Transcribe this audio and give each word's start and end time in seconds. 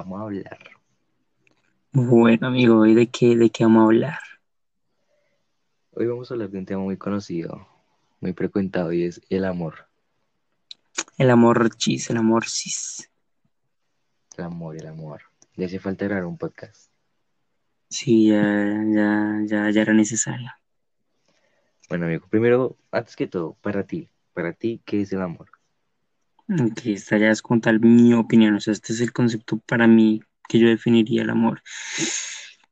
vamos 0.00 0.20
a 0.20 0.24
hablar. 0.24 0.58
Bueno, 1.92 2.46
amigo, 2.46 2.78
¿hoy 2.78 2.94
de 2.94 3.08
qué, 3.08 3.36
de 3.36 3.50
qué 3.50 3.64
vamos 3.64 3.82
a 3.82 3.84
hablar? 3.84 4.18
Hoy 5.92 6.06
vamos 6.06 6.30
a 6.30 6.34
hablar 6.34 6.50
de 6.50 6.58
un 6.58 6.64
tema 6.64 6.82
muy 6.82 6.96
conocido, 6.96 7.68
muy 8.20 8.32
frecuentado 8.32 8.92
y 8.92 9.04
es 9.04 9.20
el 9.28 9.44
amor. 9.44 9.88
El 11.18 11.30
amor 11.30 11.76
chis, 11.76 12.08
el 12.08 12.16
amor 12.16 12.48
cis. 12.48 13.10
El 14.38 14.44
amor, 14.44 14.76
el 14.76 14.86
amor. 14.86 15.20
Le 15.54 15.66
hace 15.66 15.78
falta 15.78 16.06
grabar 16.06 16.24
un 16.24 16.38
podcast. 16.38 16.90
Sí, 17.90 18.28
ya, 18.28 18.82
ya, 18.90 19.42
ya, 19.44 19.70
ya 19.70 19.82
era 19.82 19.92
necesario. 19.92 20.50
Bueno, 21.90 22.06
amigo, 22.06 22.26
primero, 22.28 22.78
antes 22.90 23.16
que 23.16 23.26
todo, 23.26 23.52
para 23.60 23.84
ti, 23.84 24.08
para 24.32 24.54
ti, 24.54 24.80
¿qué 24.86 25.02
es 25.02 25.12
el 25.12 25.20
amor? 25.20 25.50
Ok, 26.60 26.80
esta 26.86 27.18
ya 27.18 27.30
es 27.30 27.42
como 27.42 27.60
tal 27.60 27.80
mi 27.80 28.12
opinión, 28.14 28.54
o 28.54 28.60
sea, 28.60 28.72
este 28.72 28.92
es 28.92 29.00
el 29.00 29.12
concepto 29.12 29.58
para 29.66 29.86
mí 29.86 30.20
que 30.48 30.58
yo 30.58 30.68
definiría 30.68 31.22
el 31.22 31.30
amor. 31.30 31.62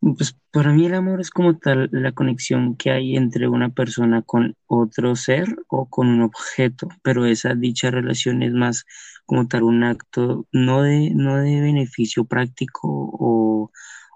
Pues 0.00 0.34
para 0.50 0.72
mí 0.72 0.86
el 0.86 0.94
amor 0.94 1.20
es 1.20 1.30
como 1.30 1.58
tal 1.58 1.88
la 1.92 2.12
conexión 2.12 2.76
que 2.76 2.90
hay 2.90 3.16
entre 3.16 3.48
una 3.48 3.68
persona 3.70 4.22
con 4.22 4.56
otro 4.66 5.14
ser 5.16 5.54
o 5.68 5.88
con 5.90 6.08
un 6.08 6.22
objeto, 6.22 6.88
pero 7.02 7.26
esa 7.26 7.54
dicha 7.54 7.90
relación 7.90 8.42
es 8.42 8.52
más 8.54 8.84
como 9.26 9.46
tal 9.46 9.62
un 9.64 9.84
acto 9.84 10.46
no 10.52 10.82
de, 10.82 11.10
no 11.14 11.36
de 11.36 11.60
beneficio 11.60 12.24
práctico 12.24 12.80
o, 12.88 13.70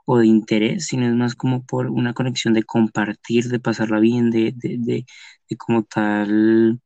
o 0.06 0.18
de 0.18 0.26
interés, 0.26 0.86
sino 0.86 1.06
es 1.06 1.14
más 1.14 1.34
como 1.34 1.64
por 1.66 1.88
una 1.90 2.14
conexión 2.14 2.54
de 2.54 2.62
compartir, 2.64 3.44
de 3.48 3.60
pasarla 3.60 4.00
bien, 4.00 4.30
de, 4.30 4.52
de, 4.56 4.76
de, 4.78 5.06
de 5.50 5.56
como 5.58 5.82
tal, 5.84 6.80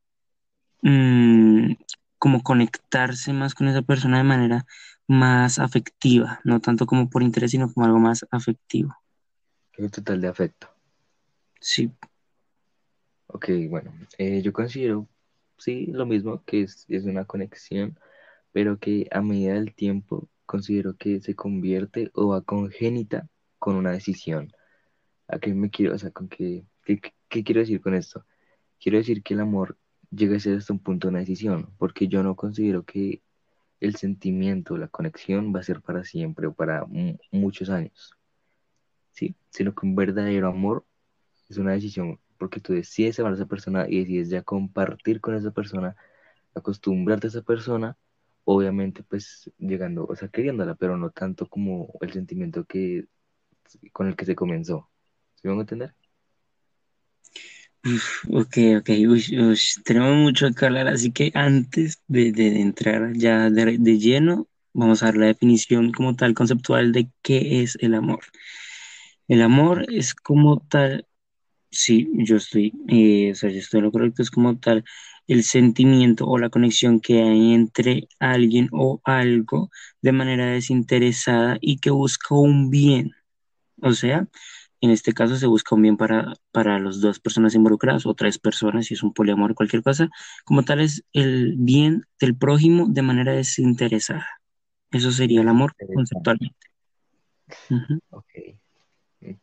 mm, 0.83 1.73
como 2.19 2.43
conectarse 2.43 3.33
más 3.33 3.55
con 3.55 3.67
esa 3.67 3.81
persona 3.81 4.19
de 4.19 4.25
manera 4.25 4.65
más 5.07 5.59
afectiva, 5.59 6.39
no 6.43 6.59
tanto 6.61 6.85
como 6.85 7.09
por 7.09 7.23
interés, 7.23 7.51
sino 7.51 7.73
como 7.73 7.85
algo 7.87 7.99
más 7.99 8.25
afectivo. 8.31 8.95
Un 9.77 9.89
total 9.89 10.21
de 10.21 10.27
afecto. 10.27 10.67
Sí, 11.61 11.91
Ok, 13.27 13.49
bueno, 13.69 13.91
eh, 14.17 14.41
yo 14.41 14.51
considero, 14.53 15.07
sí, 15.57 15.85
lo 15.87 16.05
mismo, 16.05 16.43
que 16.45 16.63
es, 16.63 16.85
es 16.89 17.05
una 17.05 17.25
conexión, 17.25 17.99
pero 18.51 18.79
que 18.79 19.07
a 19.11 19.21
medida 19.21 19.53
del 19.53 19.75
tiempo 19.75 20.29
considero 20.45 20.95
que 20.97 21.21
se 21.21 21.35
convierte 21.35 22.09
o 22.15 22.29
va 22.29 22.41
congénita 22.41 23.29
con 23.59 23.75
una 23.75 23.91
decisión. 23.91 24.51
¿A 25.27 25.39
qué 25.39 25.53
me 25.53 25.69
quiero, 25.71 25.95
o 25.95 25.99
sea, 25.99 26.11
con 26.11 26.29
qué, 26.29 26.65
qué, 26.85 27.01
qué 27.29 27.43
quiero 27.43 27.61
decir 27.61 27.81
con 27.81 27.95
esto? 27.95 28.25
Quiero 28.79 28.97
decir 28.99 29.23
que 29.23 29.35
el 29.35 29.41
amor 29.41 29.77
llega 30.11 30.37
a 30.37 30.39
ser 30.39 30.57
hasta 30.57 30.73
un 30.73 30.79
punto 30.79 31.07
de 31.07 31.11
una 31.11 31.19
decisión, 31.19 31.73
porque 31.77 32.07
yo 32.07 32.23
no 32.23 32.35
considero 32.35 32.83
que 32.83 33.21
el 33.79 33.95
sentimiento, 33.95 34.77
la 34.77 34.87
conexión 34.89 35.53
va 35.55 35.59
a 35.61 35.63
ser 35.63 35.81
para 35.81 36.03
siempre 36.03 36.47
o 36.47 36.53
para 36.53 36.85
mu- 36.85 37.17
muchos 37.31 37.69
años, 37.69 38.13
¿sí? 39.11 39.35
Sino 39.49 39.73
que 39.75 39.85
un 39.85 39.95
verdadero 39.95 40.49
amor 40.49 40.85
es 41.49 41.57
una 41.57 41.73
decisión 41.73 42.19
porque 42.37 42.59
tú 42.61 42.73
decides 42.73 43.19
amar 43.19 43.33
a 43.33 43.35
esa 43.35 43.45
persona 43.47 43.87
y 43.89 43.99
decides 43.99 44.29
ya 44.29 44.43
compartir 44.43 45.21
con 45.21 45.35
esa 45.35 45.51
persona, 45.51 45.95
acostumbrarte 46.55 47.27
a 47.27 47.29
esa 47.29 47.41
persona, 47.41 47.97
obviamente 48.45 49.03
pues 49.03 49.51
llegando, 49.59 50.05
o 50.07 50.15
sea, 50.15 50.29
queriéndola, 50.29 50.75
pero 50.75 50.97
no 50.97 51.11
tanto 51.11 51.47
como 51.47 51.93
el 52.01 52.13
sentimiento 52.13 52.65
que 52.65 53.07
con 53.93 54.07
el 54.07 54.15
que 54.15 54.25
se 54.25 54.35
comenzó. 54.35 54.89
¿Sí 55.35 55.47
van 55.47 55.57
a 55.59 55.61
entender? 55.61 55.95
Ok, 58.29 58.57
ok, 58.79 58.89
uy, 59.07 59.23
uy, 59.39 59.59
tenemos 59.85 60.15
mucho 60.17 60.47
que 60.53 60.65
hablar, 60.65 60.87
así 60.87 61.11
que 61.11 61.31
antes 61.33 62.01
de, 62.07 62.31
de- 62.31 62.51
de 62.51 62.61
entrar 62.61 63.13
ya 63.13 63.49
de, 63.49 63.77
de 63.77 63.97
lleno, 63.99 64.47
vamos 64.73 65.01
a 65.03 65.07
dar 65.07 65.17
la 65.17 65.25
definición 65.27 65.91
como 65.91 66.15
tal 66.15 66.33
conceptual 66.33 66.91
de 66.91 67.09
qué 67.21 67.61
es 67.61 67.77
el 67.81 67.93
amor. 67.95 68.19
El 69.27 69.41
amor 69.41 69.85
es 69.93 70.13
como 70.15 70.59
tal, 70.69 71.07
sí, 71.71 72.09
yo 72.15 72.37
estoy, 72.37 72.73
eh, 72.89 73.31
o 73.33 73.35
sea, 73.35 73.49
yo 73.51 73.59
estoy 73.59 73.79
en 73.79 73.85
lo 73.85 73.91
correcto, 73.91 74.21
es 74.23 74.31
como 74.31 74.57
tal 74.59 74.85
el 75.27 75.43
sentimiento 75.43 76.27
o 76.27 76.39
la 76.39 76.49
conexión 76.51 76.99
que 77.01 77.21
hay 77.23 77.53
entre 77.55 78.09
alguien 78.19 78.69
o 78.73 79.01
algo 79.05 79.71
de 80.01 80.11
manera 80.13 80.47
desinteresada 80.47 81.57
y 81.61 81.79
que 81.79 81.91
busca 81.91 82.35
un 82.35 82.69
bien. 82.71 83.11
O 83.81 83.93
sea, 83.93 84.27
en 84.81 84.91
este 84.91 85.13
caso 85.13 85.35
se 85.35 85.47
busca 85.47 85.75
un 85.75 85.81
bien 85.81 85.97
para, 85.97 86.33
para 86.51 86.79
las 86.79 87.01
dos 87.01 87.19
personas 87.19 87.55
involucradas 87.55 88.05
o 88.05 88.13
tres 88.13 88.39
personas, 88.39 88.85
si 88.85 88.93
es 88.93 89.03
un 89.03 89.13
poliamor 89.13 89.51
o 89.51 89.55
cualquier 89.55 89.83
cosa. 89.83 90.09
Como 90.45 90.63
tal 90.63 90.79
es 90.79 91.03
el 91.13 91.55
bien 91.57 92.05
del 92.19 92.35
prójimo 92.37 92.87
de 92.87 93.01
manera 93.01 93.33
desinteresada. 93.33 94.27
Eso 94.91 95.11
sería 95.11 95.41
el 95.41 95.49
amor 95.49 95.73
conceptualmente. 95.93 96.67
Ok, 98.09 98.29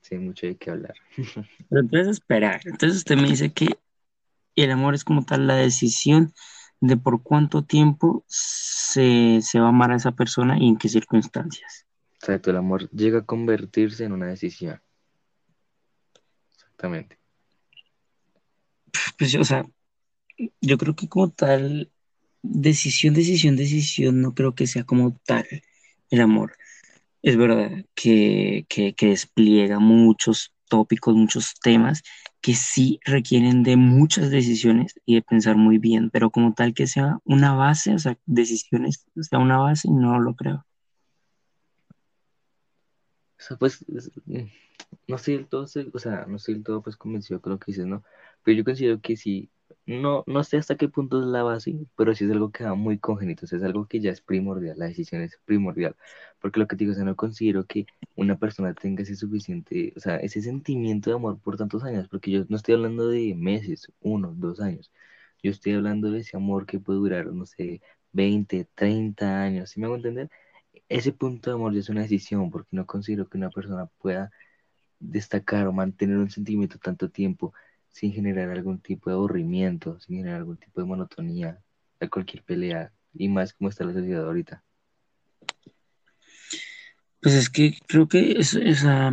sí, 0.00 0.18
mucho 0.18 0.46
hay 0.46 0.54
que 0.56 0.70
hablar. 0.70 0.94
Pero 1.68 1.80
entonces, 1.80 2.08
espera, 2.08 2.60
entonces 2.64 2.98
usted 2.98 3.16
me 3.16 3.28
dice 3.28 3.52
que 3.52 3.78
el 4.56 4.70
amor 4.70 4.94
es 4.94 5.04
como 5.04 5.24
tal 5.24 5.46
la 5.46 5.56
decisión 5.56 6.32
de 6.80 6.96
por 6.96 7.22
cuánto 7.22 7.62
tiempo 7.62 8.24
se, 8.26 9.40
se 9.42 9.60
va 9.60 9.66
a 9.66 9.68
amar 9.70 9.92
a 9.92 9.96
esa 9.96 10.12
persona 10.12 10.58
y 10.58 10.68
en 10.68 10.76
qué 10.76 10.88
circunstancias. 10.88 11.86
Exacto, 12.14 12.50
el 12.50 12.56
amor 12.56 12.90
llega 12.90 13.20
a 13.20 13.26
convertirse 13.26 14.04
en 14.04 14.12
una 14.12 14.26
decisión. 14.26 14.80
Exactamente. 16.76 17.18
Pues, 19.18 19.34
o 19.36 19.44
sea, 19.44 19.64
yo 20.60 20.78
creo 20.78 20.94
que 20.96 21.08
como 21.08 21.30
tal, 21.30 21.90
decisión, 22.42 23.14
decisión, 23.14 23.56
decisión, 23.56 24.20
no 24.22 24.34
creo 24.34 24.54
que 24.54 24.66
sea 24.66 24.84
como 24.84 25.18
tal 25.26 25.46
el 26.10 26.20
amor. 26.20 26.56
Es 27.22 27.36
verdad 27.36 27.84
que, 27.94 28.66
que, 28.68 28.94
que 28.94 29.08
despliega 29.08 29.78
muchos 29.80 30.54
tópicos, 30.68 31.14
muchos 31.16 31.54
temas 31.62 32.02
que 32.42 32.54
sí 32.54 33.00
requieren 33.04 33.62
de 33.64 33.76
muchas 33.76 34.30
decisiones 34.30 34.94
y 35.06 35.16
de 35.16 35.22
pensar 35.22 35.56
muy 35.56 35.78
bien, 35.78 36.10
pero 36.10 36.30
como 36.30 36.54
tal 36.54 36.74
que 36.74 36.86
sea 36.86 37.18
una 37.24 37.54
base, 37.54 37.94
o 37.94 37.98
sea, 37.98 38.18
decisiones, 38.26 39.06
sea 39.20 39.38
una 39.40 39.58
base, 39.58 39.88
no 39.90 40.20
lo 40.20 40.34
creo. 40.36 40.66
O 43.38 43.42
sea, 43.42 43.56
pues, 43.56 43.84
es- 43.88 44.10
mm, 44.26 44.44
no 45.08 45.16
estoy 45.16 45.34
del 45.36 45.48
todo, 45.48 45.64
o 45.64 45.98
sea, 45.98 46.26
no 46.26 46.36
estoy 46.36 46.54
del 46.54 46.64
todo 46.64 46.82
pues 46.82 46.96
convencido 46.96 47.40
con 47.40 47.52
lo 47.52 47.58
que 47.58 47.72
dices, 47.72 47.86
¿no? 47.86 48.02
Pero 48.42 48.58
yo 48.58 48.64
considero 48.64 49.00
que 49.00 49.16
sí, 49.16 49.50
no, 49.86 50.24
no 50.26 50.44
sé 50.44 50.56
hasta 50.58 50.76
qué 50.76 50.88
punto 50.88 51.20
es 51.20 51.26
la 51.26 51.42
base, 51.42 51.76
pero 51.96 52.14
sí 52.14 52.24
es 52.24 52.30
algo 52.30 52.50
que 52.52 52.64
va 52.64 52.74
muy 52.74 52.98
congénito, 52.98 53.44
es 53.46 53.52
algo 53.62 53.86
que 53.86 54.00
ya 54.00 54.10
es 54.10 54.20
primordial, 54.20 54.78
la 54.78 54.86
decisión 54.86 55.22
es 55.22 55.38
primordial, 55.44 55.96
porque 56.40 56.60
lo 56.60 56.66
que 56.66 56.76
te 56.76 56.84
digo, 56.84 56.92
o 56.92 56.94
sea, 56.94 57.04
no 57.04 57.16
considero 57.16 57.64
que 57.66 57.86
una 58.14 58.38
persona 58.38 58.74
tenga 58.74 59.02
ese 59.02 59.16
suficiente, 59.16 59.92
o 59.96 60.00
sea, 60.00 60.16
ese 60.16 60.40
sentimiento 60.42 61.10
de 61.10 61.16
amor 61.16 61.38
por 61.40 61.56
tantos 61.56 61.84
años, 61.84 62.08
porque 62.08 62.30
yo 62.30 62.44
no 62.48 62.56
estoy 62.56 62.74
hablando 62.74 63.08
de 63.08 63.34
meses, 63.34 63.88
uno, 64.00 64.32
dos 64.36 64.60
años, 64.60 64.90
yo 65.42 65.50
estoy 65.50 65.74
hablando 65.74 66.10
de 66.10 66.20
ese 66.20 66.36
amor 66.36 66.66
que 66.66 66.80
puede 66.80 66.98
durar, 66.98 67.26
no 67.26 67.46
sé, 67.46 67.80
20 68.12 68.66
30 68.74 69.42
años, 69.42 69.70
¿sí 69.70 69.80
me 69.80 69.86
hago 69.86 69.96
entender? 69.96 70.30
Ese 70.88 71.12
punto 71.12 71.50
de 71.50 71.54
amor 71.56 71.72
ya 71.74 71.80
es 71.80 71.88
una 71.88 72.02
decisión, 72.02 72.50
porque 72.50 72.68
no 72.72 72.86
considero 72.86 73.28
que 73.28 73.38
una 73.38 73.50
persona 73.50 73.86
pueda 73.98 74.30
destacar 74.98 75.66
o 75.66 75.72
mantener 75.72 76.18
un 76.18 76.30
sentimiento 76.30 76.78
tanto 76.78 77.10
tiempo 77.10 77.52
sin 77.88 78.12
generar 78.12 78.50
algún 78.50 78.78
tipo 78.80 79.10
de 79.10 79.16
aburrimiento, 79.16 79.98
sin 80.00 80.16
generar 80.16 80.38
algún 80.38 80.58
tipo 80.58 80.80
de 80.80 80.86
monotonía 80.86 81.58
a 82.00 82.08
cualquier 82.08 82.42
pelea, 82.42 82.92
y 83.14 83.28
más 83.28 83.54
como 83.54 83.70
está 83.70 83.84
la 83.84 83.94
sociedad 83.94 84.24
ahorita. 84.24 84.62
Pues 87.22 87.34
es 87.34 87.48
que 87.48 87.78
creo 87.88 88.06
que 88.06 88.32
es, 88.32 88.54
esa, 88.54 89.10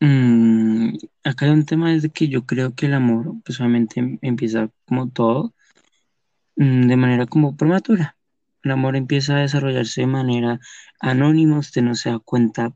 mm, 0.00 0.96
acá 1.24 1.46
hay 1.46 1.52
un 1.52 1.64
tema 1.64 1.92
desde 1.92 2.10
que 2.10 2.28
yo 2.28 2.44
creo 2.44 2.74
que 2.74 2.86
el 2.86 2.94
amor, 2.94 3.34
pues 3.44 3.60
obviamente 3.60 4.00
em- 4.00 4.18
empieza 4.22 4.70
como 4.86 5.08
todo, 5.10 5.54
mm, 6.56 6.88
de 6.88 6.96
manera 6.96 7.26
como 7.26 7.56
prematura. 7.56 8.16
El 8.62 8.72
amor 8.72 8.96
empieza 8.96 9.36
a 9.36 9.40
desarrollarse 9.40 10.00
de 10.02 10.06
manera 10.08 10.60
anónima, 11.00 11.58
usted 11.58 11.82
no 11.82 11.94
se 11.94 12.10
da 12.10 12.18
cuenta 12.18 12.74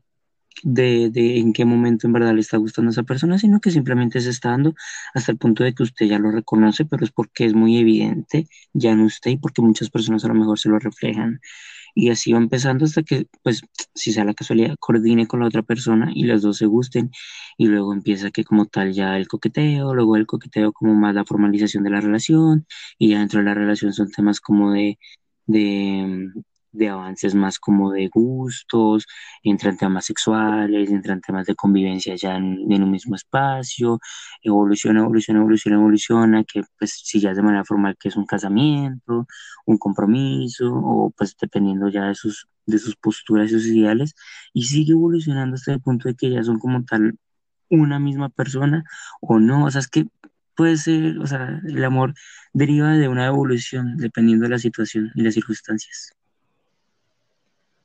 de, 0.63 1.09
de 1.09 1.39
en 1.39 1.53
qué 1.53 1.65
momento 1.65 2.07
en 2.07 2.13
verdad 2.13 2.33
le 2.33 2.41
está 2.41 2.57
gustando 2.57 2.89
a 2.89 2.93
esa 2.93 3.03
persona, 3.03 3.37
sino 3.37 3.59
que 3.59 3.71
simplemente 3.71 4.21
se 4.21 4.29
está 4.29 4.49
dando 4.51 4.73
hasta 5.13 5.31
el 5.31 5.37
punto 5.37 5.63
de 5.63 5.73
que 5.73 5.83
usted 5.83 6.05
ya 6.07 6.19
lo 6.19 6.31
reconoce, 6.31 6.85
pero 6.85 7.03
es 7.03 7.11
porque 7.11 7.45
es 7.45 7.53
muy 7.53 7.77
evidente 7.77 8.47
ya 8.73 8.91
en 8.91 9.01
usted 9.01 9.31
y 9.31 9.37
porque 9.37 9.61
muchas 9.61 9.89
personas 9.89 10.23
a 10.25 10.27
lo 10.29 10.35
mejor 10.35 10.59
se 10.59 10.69
lo 10.69 10.79
reflejan. 10.79 11.39
Y 11.95 12.09
así 12.09 12.31
va 12.33 12.39
empezando 12.39 12.85
hasta 12.85 13.03
que, 13.03 13.27
pues, 13.43 13.61
si 13.93 14.13
sea 14.13 14.25
la 14.25 14.33
casualidad, 14.33 14.75
coordine 14.79 15.27
con 15.27 15.41
la 15.41 15.47
otra 15.47 15.61
persona 15.63 16.11
y 16.13 16.23
los 16.25 16.41
dos 16.41 16.57
se 16.57 16.65
gusten. 16.65 17.11
Y 17.57 17.67
luego 17.67 17.93
empieza 17.93 18.31
que 18.31 18.43
como 18.43 18.65
tal 18.65 18.93
ya 18.93 19.17
el 19.17 19.27
coqueteo, 19.27 19.93
luego 19.93 20.15
el 20.17 20.25
coqueteo 20.25 20.73
como 20.73 20.95
más 20.95 21.13
la 21.15 21.25
formalización 21.25 21.83
de 21.83 21.91
la 21.91 22.01
relación. 22.01 22.65
Y 22.97 23.09
ya 23.09 23.19
dentro 23.19 23.39
de 23.39 23.45
la 23.45 23.53
relación 23.53 23.93
son 23.93 24.09
temas 24.11 24.39
como 24.41 24.71
de, 24.73 24.97
de 25.45 26.31
de 26.73 26.89
avances 26.89 27.35
más 27.35 27.59
como 27.59 27.91
de 27.91 28.09
gustos, 28.09 29.05
entran 29.43 29.77
temas 29.77 30.05
sexuales, 30.05 30.89
entran 30.91 31.21
temas 31.21 31.45
de 31.45 31.55
convivencia 31.55 32.15
ya 32.15 32.35
en, 32.35 32.83
un 32.83 32.91
mismo 32.91 33.15
espacio, 33.15 33.99
evoluciona, 34.41 35.01
evoluciona, 35.01 35.39
evoluciona, 35.39 35.77
evoluciona, 35.77 36.43
que 36.43 36.63
pues 36.77 36.91
si 37.03 37.19
ya 37.21 37.33
de 37.33 37.41
manera 37.41 37.63
formal 37.65 37.95
que 37.99 38.09
es 38.09 38.15
un 38.17 38.25
casamiento, 38.25 39.27
un 39.65 39.77
compromiso, 39.77 40.73
o 40.73 41.11
pues 41.17 41.35
dependiendo 41.39 41.89
ya 41.89 42.05
de 42.07 42.15
sus, 42.15 42.47
de 42.65 42.79
sus 42.79 42.95
posturas 42.97 43.47
y 43.51 43.53
sus 43.53 43.67
ideales, 43.67 44.15
y 44.53 44.63
sigue 44.65 44.93
evolucionando 44.93 45.55
hasta 45.55 45.73
el 45.73 45.81
punto 45.81 46.09
de 46.09 46.15
que 46.15 46.29
ya 46.31 46.43
son 46.43 46.59
como 46.59 46.83
tal 46.83 47.17
una 47.69 47.99
misma 47.99 48.29
persona 48.29 48.83
o 49.21 49.39
no, 49.39 49.65
o 49.65 49.71
sea, 49.71 49.81
es 49.81 49.87
que 49.87 50.07
puede 50.55 50.77
ser, 50.77 51.19
o 51.19 51.27
sea, 51.27 51.61
el 51.65 51.83
amor 51.83 52.13
deriva 52.53 52.93
de 52.93 53.07
una 53.07 53.25
evolución 53.27 53.97
dependiendo 53.97 54.43
de 54.45 54.51
la 54.51 54.59
situación 54.59 55.11
y 55.15 55.23
las 55.23 55.33
circunstancias. 55.33 56.13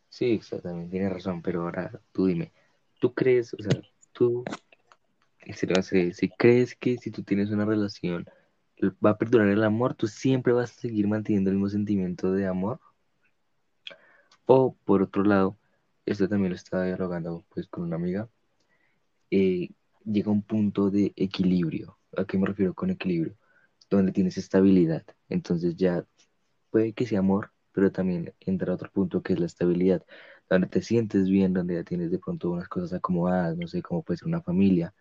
Sí, 0.09 0.33
exactamente, 0.33 0.91
tienes 0.91 1.13
razón, 1.13 1.43
pero 1.43 1.63
ahora 1.63 2.01
tú 2.13 2.27
dime, 2.27 2.53
¿tú 2.99 3.13
crees, 3.15 3.55
o 3.55 3.59
sea, 3.59 3.81
tú, 4.13 4.45
si 6.13 6.29
crees 6.31 6.75
que 6.75 6.97
si 6.99 7.11
tú 7.11 7.23
tienes 7.23 7.51
una 7.51 7.65
relación 7.65 8.27
va 9.05 9.11
a 9.11 9.19
perdurar 9.19 9.49
el 9.49 9.65
amor, 9.65 9.95
tú 9.95 10.07
siempre 10.07 10.53
vas 10.53 10.71
a 10.71 10.81
seguir 10.81 11.07
manteniendo 11.09 11.51
el 11.51 11.57
mismo 11.57 11.69
sentimiento 11.69 12.33
de 12.33 12.47
amor? 12.47 12.81
O 14.47 14.75
por 14.85 15.03
otro 15.03 15.25
lado, 15.25 15.59
esto 16.07 16.29
también 16.29 16.51
lo 16.51 16.57
estaba 16.57 16.85
dialogando 16.85 17.45
pues 17.51 17.67
con 17.67 17.85
una 17.85 17.97
amiga, 17.97 18.29
eh, 19.31 19.69
llega 20.05 20.31
un 20.31 20.43
punto 20.43 20.91
de 20.91 21.13
equilibrio. 21.17 21.99
¿A 22.17 22.25
qué 22.25 22.39
me 22.39 22.47
refiero 22.47 22.75
con 22.75 22.91
equilibrio? 22.91 23.37
Donde 23.91 24.13
tienes 24.13 24.39
estabilidad. 24.39 25.05
Entonces 25.29 25.77
ya 25.77 26.05
puede 26.71 26.93
que 26.93 27.07
sea 27.07 27.19
amor, 27.19 27.53
pero 27.79 27.93
también 27.93 28.35
entra 28.41 28.75
otro 28.75 28.91
punto 28.91 29.23
que 29.23 29.35
es 29.35 29.39
la 29.39 29.47
estabilidad, 29.47 30.05
donde 30.51 30.67
te 30.67 30.83
sientes 30.83 31.29
bien, 31.29 31.53
donde 31.53 31.75
ya 31.75 31.85
tienes 31.85 32.11
de 32.11 32.19
pronto 32.19 32.51
unas 32.51 32.67
cosas 32.67 32.93
acomodadas, 32.93 33.57
no 33.57 33.69
sé, 33.69 33.83
como 33.83 34.03
puede 34.03 34.19
ser 34.19 34.27
una 34.27 34.43
familia. 34.43 34.93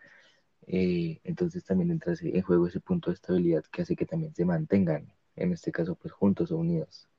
Eh, 0.67 1.19
entonces 1.23 1.65
también 1.65 1.89
entra 1.89 2.13
en 2.21 2.41
juego 2.43 2.67
ese 2.67 2.79
punto 2.79 3.09
de 3.09 3.15
estabilidad 3.15 3.63
que 3.71 3.81
hace 3.81 3.95
que 3.95 4.05
también 4.05 4.35
se 4.35 4.45
mantengan, 4.45 5.11
en 5.35 5.53
este 5.53 5.71
caso, 5.71 5.95
pues 5.95 6.13
juntos 6.13 6.51
o 6.51 6.57
unidos. 6.57 7.09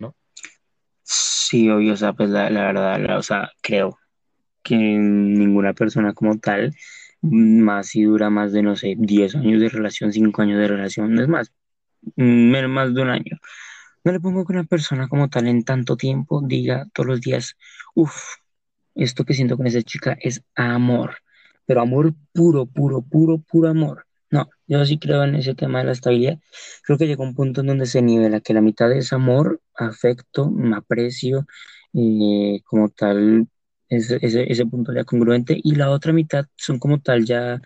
¿No? 0.00 0.16
Sí, 1.04 1.70
obvio, 1.70 1.92
o 1.92 1.96
sea, 1.96 2.12
pues 2.12 2.28
la, 2.30 2.50
la 2.50 2.72
verdad, 2.72 3.18
o 3.18 3.22
sea, 3.22 3.52
creo 3.62 4.00
que 4.64 4.74
ninguna 4.74 5.74
persona 5.74 6.12
como 6.12 6.40
tal, 6.40 6.74
más 7.20 7.86
si 7.86 8.02
dura 8.02 8.30
más 8.30 8.50
de, 8.52 8.64
no 8.64 8.74
sé, 8.74 8.96
10 8.98 9.36
años 9.36 9.60
de 9.60 9.68
relación, 9.68 10.12
5 10.12 10.42
años 10.42 10.58
de 10.58 10.66
relación, 10.66 11.14
no 11.14 11.22
es 11.22 11.28
más, 11.28 11.52
menos 12.16 12.70
más 12.70 12.94
de 12.94 13.02
un 13.02 13.10
año. 13.10 13.38
No 14.04 14.12
le 14.12 14.20
pongo 14.20 14.46
que 14.46 14.52
una 14.52 14.64
persona 14.64 15.08
como 15.08 15.28
tal 15.28 15.46
en 15.48 15.64
tanto 15.64 15.96
tiempo 15.96 16.42
diga 16.44 16.86
todos 16.94 17.06
los 17.08 17.20
días, 17.20 17.56
uff, 17.94 18.14
esto 18.94 19.24
que 19.24 19.34
siento 19.34 19.56
con 19.56 19.66
esa 19.66 19.82
chica 19.82 20.16
es 20.20 20.42
amor, 20.54 21.16
pero 21.66 21.82
amor 21.82 22.14
puro, 22.32 22.66
puro, 22.66 23.02
puro, 23.02 23.38
puro 23.38 23.68
amor. 23.68 24.06
No, 24.30 24.48
yo 24.68 24.84
sí 24.86 24.98
creo 24.98 25.24
en 25.24 25.34
ese 25.34 25.54
tema 25.54 25.80
de 25.80 25.86
la 25.86 25.92
estabilidad. 25.92 26.38
Creo 26.84 26.98
que 26.98 27.06
llega 27.06 27.24
un 27.24 27.34
punto 27.34 27.62
en 27.62 27.66
donde 27.66 27.86
se 27.86 28.00
nivela 28.00 28.40
que 28.40 28.54
la 28.54 28.60
mitad 28.60 28.92
es 28.92 29.12
amor, 29.12 29.60
afecto, 29.74 30.52
aprecio, 30.74 31.46
y 31.92 32.60
como 32.62 32.88
tal, 32.90 33.48
ese, 33.88 34.18
ese, 34.22 34.66
punto 34.66 34.92
ya 34.92 35.04
congruente, 35.04 35.58
y 35.62 35.74
la 35.74 35.90
otra 35.90 36.12
mitad 36.12 36.46
son 36.56 36.78
como 36.78 37.00
tal 37.00 37.24
ya 37.24 37.60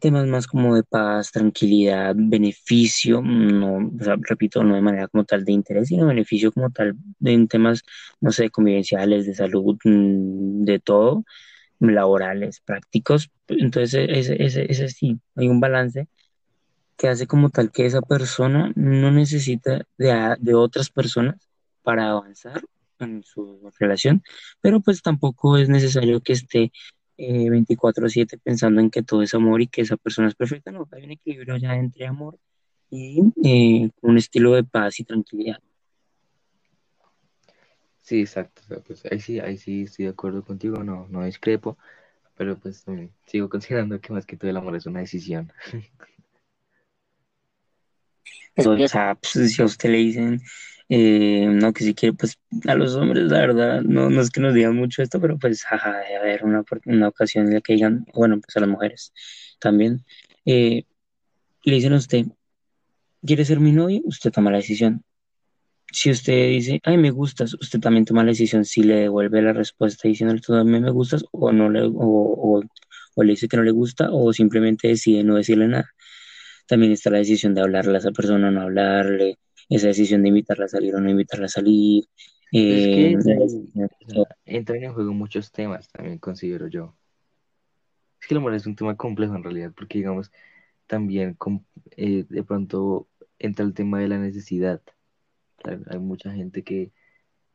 temas 0.00 0.26
más 0.26 0.46
como 0.46 0.74
de 0.76 0.82
paz, 0.82 1.32
tranquilidad, 1.32 2.14
beneficio, 2.16 3.22
no, 3.22 3.90
repito, 4.22 4.64
no 4.64 4.74
de 4.74 4.80
manera 4.82 5.08
como 5.08 5.24
tal 5.24 5.44
de 5.44 5.52
interés, 5.52 5.88
sino 5.88 6.06
beneficio 6.06 6.52
como 6.52 6.70
tal 6.70 6.96
en 7.24 7.48
temas, 7.48 7.82
no 8.20 8.32
sé, 8.32 8.50
convivenciales, 8.50 9.26
de 9.26 9.34
salud, 9.34 9.76
mm, 9.84 10.64
de 10.64 10.80
todo, 10.80 11.24
laborales, 11.80 12.60
prácticos. 12.60 13.30
Entonces, 13.48 14.08
ese, 14.10 14.42
ese, 14.44 14.66
ese 14.70 14.88
sí, 14.88 15.18
hay 15.36 15.48
un 15.48 15.60
balance 15.60 16.08
que 16.96 17.08
hace 17.08 17.26
como 17.26 17.50
tal 17.50 17.72
que 17.72 17.86
esa 17.86 18.02
persona 18.02 18.72
no 18.76 19.10
necesita 19.10 19.86
de, 19.98 20.36
de 20.40 20.54
otras 20.54 20.90
personas 20.90 21.36
para 21.82 22.10
avanzar 22.10 22.62
en 22.98 23.22
su 23.24 23.70
relación, 23.78 24.22
pero 24.60 24.80
pues 24.80 25.02
tampoco 25.02 25.56
es 25.56 25.68
necesario 25.68 26.20
que 26.20 26.34
esté 26.34 26.72
eh, 27.22 27.50
24/7 27.50 28.38
pensando 28.38 28.80
en 28.80 28.90
que 28.90 29.02
todo 29.02 29.22
es 29.22 29.34
amor 29.34 29.60
y 29.60 29.66
que 29.66 29.82
esa 29.82 29.98
persona 29.98 30.28
es 30.28 30.34
perfecta, 30.34 30.72
no, 30.72 30.88
hay 30.92 31.04
un 31.04 31.10
equilibrio 31.10 31.58
ya 31.58 31.74
entre 31.74 32.06
amor 32.06 32.38
y 32.88 33.20
eh, 33.44 33.90
un 34.00 34.16
estilo 34.16 34.54
de 34.54 34.64
paz 34.64 35.00
y 35.00 35.04
tranquilidad. 35.04 35.60
Sí, 38.00 38.22
exacto, 38.22 38.62
pues 38.86 39.04
ahí 39.10 39.20
sí, 39.20 39.38
ahí 39.38 39.58
sí 39.58 39.82
estoy 39.82 40.06
de 40.06 40.12
acuerdo 40.12 40.42
contigo, 40.42 40.82
no, 40.82 41.06
no 41.10 41.22
discrepo, 41.24 41.76
pero 42.36 42.58
pues 42.58 42.86
sigo 43.26 43.48
considerando 43.50 44.00
que 44.00 44.14
más 44.14 44.24
que 44.24 44.38
todo 44.38 44.50
el 44.50 44.56
amor 44.56 44.74
es 44.76 44.86
una 44.86 45.00
decisión. 45.00 45.52
O 48.56 48.88
sea, 48.88 49.14
pues, 49.14 49.52
si 49.52 49.60
a 49.60 49.66
usted 49.66 49.90
le 49.90 49.98
dicen, 49.98 50.40
eh, 50.92 51.46
no, 51.46 51.72
que 51.72 51.84
si 51.84 51.94
quiere, 51.94 52.16
pues 52.16 52.36
a 52.66 52.74
los 52.74 52.96
hombres, 52.96 53.30
la 53.30 53.38
verdad, 53.38 53.82
no, 53.82 54.10
no 54.10 54.20
es 54.20 54.30
que 54.30 54.40
nos 54.40 54.54
digan 54.54 54.74
mucho 54.74 55.02
esto, 55.02 55.20
pero 55.20 55.38
pues, 55.38 55.62
jaja, 55.64 55.98
debe 56.00 56.16
haber 56.16 56.44
una, 56.44 56.64
una 56.86 57.08
ocasión 57.08 57.46
en 57.46 57.54
la 57.54 57.60
que 57.60 57.74
digan, 57.74 58.06
bueno, 58.12 58.40
pues 58.40 58.56
a 58.56 58.60
las 58.60 58.68
mujeres 58.68 59.12
también, 59.60 60.04
eh, 60.44 60.84
le 61.64 61.74
dicen 61.74 61.92
a 61.92 61.96
usted, 61.96 62.26
¿quiere 63.24 63.44
ser 63.44 63.60
mi 63.60 63.70
novio? 63.72 64.00
Usted 64.04 64.32
toma 64.32 64.50
la 64.50 64.56
decisión. 64.56 65.04
Si 65.92 66.10
usted 66.10 66.48
dice, 66.50 66.80
ay, 66.82 66.98
me 66.98 67.10
gustas, 67.12 67.54
usted 67.54 67.78
también 67.80 68.04
toma 68.04 68.24
la 68.24 68.30
decisión 68.30 68.64
si 68.64 68.82
le 68.82 68.94
devuelve 68.96 69.42
la 69.42 69.52
respuesta 69.52 70.08
diciéndole, 70.08 70.40
tú 70.40 70.54
mí 70.64 70.80
me 70.80 70.90
gustas, 70.90 71.24
o 71.30 71.52
no 71.52 71.70
le, 71.70 71.82
o, 71.82 71.92
o, 71.94 72.62
o 73.14 73.22
le 73.22 73.32
dice 73.32 73.46
que 73.46 73.56
no 73.56 73.62
le 73.62 73.70
gusta, 73.70 74.08
o 74.10 74.32
simplemente 74.32 74.88
decide 74.88 75.22
no 75.22 75.36
decirle 75.36 75.68
nada. 75.68 75.90
También 76.66 76.92
está 76.92 77.10
la 77.10 77.18
decisión 77.18 77.54
de 77.54 77.60
hablarle 77.60 77.94
a 77.96 77.98
esa 77.98 78.12
persona 78.12 78.50
no 78.50 78.62
hablarle, 78.62 79.38
esa 79.70 79.86
decisión 79.86 80.22
de 80.22 80.28
invitarla 80.28 80.66
a 80.66 80.68
salir 80.68 80.94
o 80.94 81.00
no 81.00 81.08
invitarla 81.08 81.46
a 81.46 81.48
salir. 81.48 82.04
Eh, 82.52 83.16
entran 84.44 84.82
en 84.82 84.92
juego 84.92 85.12
muchos 85.12 85.52
temas, 85.52 85.88
también 85.90 86.18
considero 86.18 86.66
yo. 86.66 86.96
Es 88.20 88.26
que 88.26 88.34
el 88.34 88.38
amor 88.38 88.54
es 88.54 88.66
un 88.66 88.74
tema 88.74 88.96
complejo 88.96 89.36
en 89.36 89.44
realidad, 89.44 89.72
porque 89.74 89.98
digamos, 89.98 90.30
también 90.86 91.38
eh, 91.96 92.26
de 92.28 92.42
pronto 92.42 93.08
entra 93.38 93.64
el 93.64 93.72
tema 93.72 94.00
de 94.00 94.08
la 94.08 94.18
necesidad. 94.18 94.82
Hay 95.86 95.98
mucha 95.98 96.32
gente 96.32 96.64
que 96.64 96.92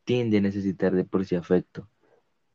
tiende 0.06 0.38
a 0.38 0.42
necesitar 0.42 0.96
de 0.96 1.04
por 1.04 1.26
sí 1.26 1.36
afecto. 1.36 1.90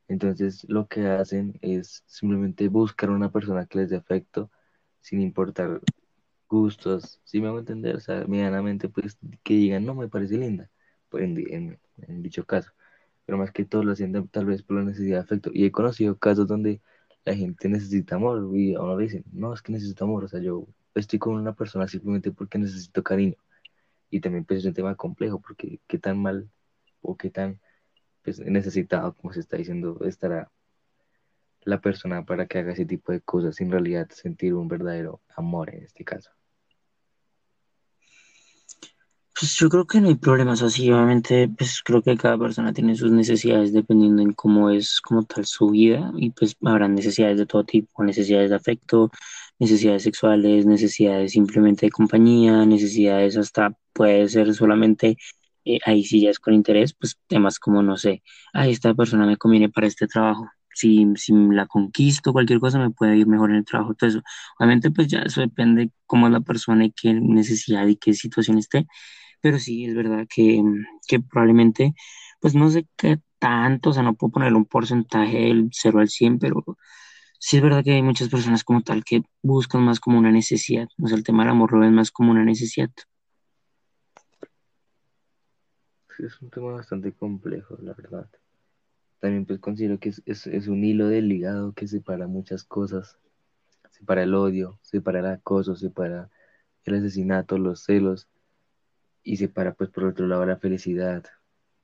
Entonces 0.09 0.65
lo 0.69 0.89
que 0.89 1.07
hacen 1.07 1.59
es 1.61 2.03
simplemente 2.07 2.69
buscar 2.69 3.11
una 3.11 3.31
persona 3.31 3.67
que 3.67 3.79
les 3.79 3.91
dé 3.91 3.97
afecto 3.97 4.51
sin 5.01 5.21
importar 5.21 5.81
gustos, 6.51 7.21
si 7.25 7.41
me 7.41 7.49
hago 7.49 7.61
entender, 7.61 7.97
o 7.97 8.01
sea, 8.01 8.25
medianamente, 8.27 8.89
pues 8.89 9.19
que 9.45 9.55
digan, 9.55 9.87
no, 9.87 9.95
me 9.95 10.09
parece 10.09 10.37
linda, 10.39 10.71
pues, 11.09 11.25
en, 11.25 11.79
dicho 12.23 12.45
caso, 12.47 12.73
pero 13.27 13.39
más 13.39 13.53
que 13.53 13.65
todo 13.65 13.85
lo 13.85 13.93
hacen 13.93 14.29
tal 14.29 14.47
vez 14.47 14.63
por 14.63 14.77
la 14.79 14.85
necesidad 14.85 15.19
de 15.19 15.23
afecto. 15.25 15.51
Y 15.55 15.65
he 15.67 15.73
conocido 15.73 16.19
casos 16.19 16.47
donde 16.49 16.83
la 17.25 17.35
gente 17.35 17.69
necesita 17.69 18.17
amor 18.17 18.51
y 18.57 18.75
a 18.75 18.81
uno 18.83 18.99
le 18.99 19.05
dicen, 19.05 19.25
no, 19.33 19.55
es 19.55 19.63
que 19.63 19.73
necesito 19.73 20.05
amor, 20.05 20.25
o 20.25 20.29
sea, 20.29 20.41
yo 20.41 20.67
estoy 20.95 21.19
con 21.19 21.35
una 21.35 21.55
persona 21.55 21.89
simplemente 21.89 22.33
porque 22.33 22.59
necesito 22.59 23.03
cariño. 23.03 23.37
Y 24.11 24.21
también 24.21 24.45
pues 24.45 24.61
es 24.61 24.67
un 24.67 24.75
tema 24.75 24.97
complejo, 24.97 25.41
porque 25.41 25.81
qué 25.87 25.99
tan 25.99 26.21
mal 26.21 26.51
o 27.03 27.17
qué 27.17 27.31
tan 27.31 27.61
pues, 28.23 28.41
necesitado, 28.41 29.15
como 29.15 29.33
se 29.33 29.41
está 29.41 29.57
diciendo, 29.57 29.99
estará 30.05 30.51
la 31.63 31.81
persona 31.81 32.25
para 32.25 32.47
que 32.47 32.59
haga 32.59 32.73
ese 32.73 32.87
tipo 32.87 33.13
de 33.13 33.21
cosas, 33.21 33.57
sin 33.57 33.71
realidad 33.71 34.09
sentir 34.11 34.55
un 34.55 34.69
verdadero 34.69 35.21
amor 35.37 35.71
en 35.75 35.85
este 35.85 36.05
caso. 36.05 36.31
Pues 39.41 39.57
yo 39.57 39.71
creo 39.71 39.87
que 39.87 40.03
no 40.03 40.09
hay 40.09 40.17
problemas 40.17 40.61
así, 40.63 40.91
obviamente, 40.93 41.49
pues 41.49 41.81
creo 41.83 42.03
que 42.03 42.15
cada 42.19 42.37
persona 42.37 42.75
tiene 42.75 42.95
sus 42.95 43.11
necesidades 43.11 43.73
dependiendo 43.73 44.21
en 44.21 44.35
cómo 44.35 44.69
es 44.69 45.01
como 45.01 45.23
tal 45.25 45.47
su 45.47 45.71
vida 45.71 46.13
y 46.17 46.29
pues 46.31 46.57
habrá 46.63 46.89
necesidades 46.89 47.39
de 47.39 47.47
todo 47.47 47.65
tipo, 47.65 48.05
necesidades 48.05 48.51
de 48.51 48.57
afecto, 48.57 49.11
necesidades 49.59 50.03
sexuales, 50.03 50.67
necesidades 50.67 51.33
simplemente 51.33 51.87
de 51.87 51.91
compañía, 51.91 52.67
necesidades 52.67 53.39
hasta 53.39 53.75
puede 53.95 54.29
ser 54.29 54.53
solamente, 54.55 55.17
eh, 55.65 55.79
ahí 55.87 56.05
sí 56.05 56.21
ya 56.21 56.31
es 56.31 56.39
con 56.39 56.53
interés, 56.53 56.93
pues 56.93 57.19
temas 57.27 57.59
como, 57.59 57.83
no 57.83 57.97
sé, 57.97 58.23
a 58.53 58.69
esta 58.69 58.93
persona 58.95 59.25
me 59.27 59.39
conviene 59.39 59.71
para 59.71 59.87
este 59.87 60.07
trabajo, 60.07 60.51
si, 60.75 61.07
si 61.17 61.33
la 61.33 61.67
conquisto, 61.67 62.35
cualquier 62.35 62.61
cosa 62.61 62.79
me 62.79 62.91
puede 62.91 63.17
ir 63.17 63.27
mejor 63.27 63.51
en 63.51 63.57
el 63.57 63.65
trabajo, 63.65 63.95
todo 63.95 64.11
eso. 64.11 64.23
Obviamente 64.59 64.91
pues 64.91 65.09
ya 65.09 65.21
eso 65.21 65.41
depende 65.41 65.91
cómo 66.07 66.27
es 66.27 66.33
la 66.33 66.41
persona 66.41 66.85
y 66.85 66.93
qué 66.93 67.15
necesidad 67.15 67.87
y 67.87 67.97
qué 67.97 68.13
situación 68.13 68.59
esté 68.59 68.87
pero 69.41 69.59
sí 69.59 69.85
es 69.87 69.95
verdad 69.95 70.27
que, 70.29 70.63
que 71.07 71.21
probablemente, 71.21 71.95
pues 72.41 72.55
no 72.55 72.71
sé 72.71 72.87
qué 72.97 73.21
tanto, 73.39 73.91
o 73.91 73.93
sea, 73.93 74.03
no 74.03 74.15
puedo 74.15 74.33
ponerle 74.33 74.59
un 74.59 74.67
porcentaje 74.67 75.39
del 75.39 75.71
0 75.73 76.01
al 76.01 76.09
100, 76.09 76.39
pero 76.39 76.65
sí 77.39 77.57
es 77.57 77.63
verdad 77.63 77.85
que 77.85 77.93
hay 77.93 78.03
muchas 78.03 78.29
personas 78.29 78.65
como 78.65 78.83
tal 78.83 79.05
que 79.05 79.23
buscan 79.43 79.83
más 79.83 80.01
como 80.01 80.19
una 80.19 80.31
necesidad, 80.33 80.89
o 81.03 81.09
sea, 81.09 81.17
el 81.17 81.25
tema 81.25 81.43
del 81.45 81.53
amor 81.53 81.73
lo 81.73 81.81
ven 81.81 81.95
más 81.95 82.11
como 82.11 82.31
una 82.33 82.45
necesidad. 82.45 82.91
es 86.25 86.41
un 86.43 86.51
tema 86.51 86.73
bastante 86.73 87.13
complejo, 87.13 87.77
la 87.81 87.95
verdad. 87.95 88.29
También 89.21 89.47
pues 89.47 89.59
considero 89.59 89.99
que 89.99 90.11
es, 90.11 90.23
es, 90.27 90.47
es 90.47 90.69
un 90.69 90.85
hilo 90.85 91.09
delgado 91.09 91.73
que 91.73 91.87
separa 91.87 92.27
muchas 92.27 92.65
cosas. 92.65 93.19
Separa 93.91 94.23
el 94.23 94.35
odio, 94.35 94.79
separa 94.83 95.21
el 95.21 95.27
acoso, 95.27 95.77
separa 95.77 96.31
el 96.85 96.95
asesinato, 96.95 97.59
los 97.59 97.85
celos. 97.85 98.29
Y 99.23 99.37
separa 99.37 99.75
pues 99.75 99.91
por 99.91 100.05
otro 100.05 100.27
lado 100.27 100.47
la 100.47 100.57
felicidad, 100.57 101.25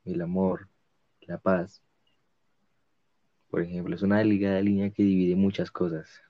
el 0.04 0.22
amor, 0.22 0.68
la 1.20 1.38
paz. 1.38 1.82
Por 3.50 3.62
ejemplo, 3.62 3.94
es 3.94 4.02
una 4.02 4.18
delgada 4.18 4.60
línea 4.60 4.90
que 4.90 5.02
divide 5.02 5.36
muchas 5.36 5.70
cosas. 5.70 6.20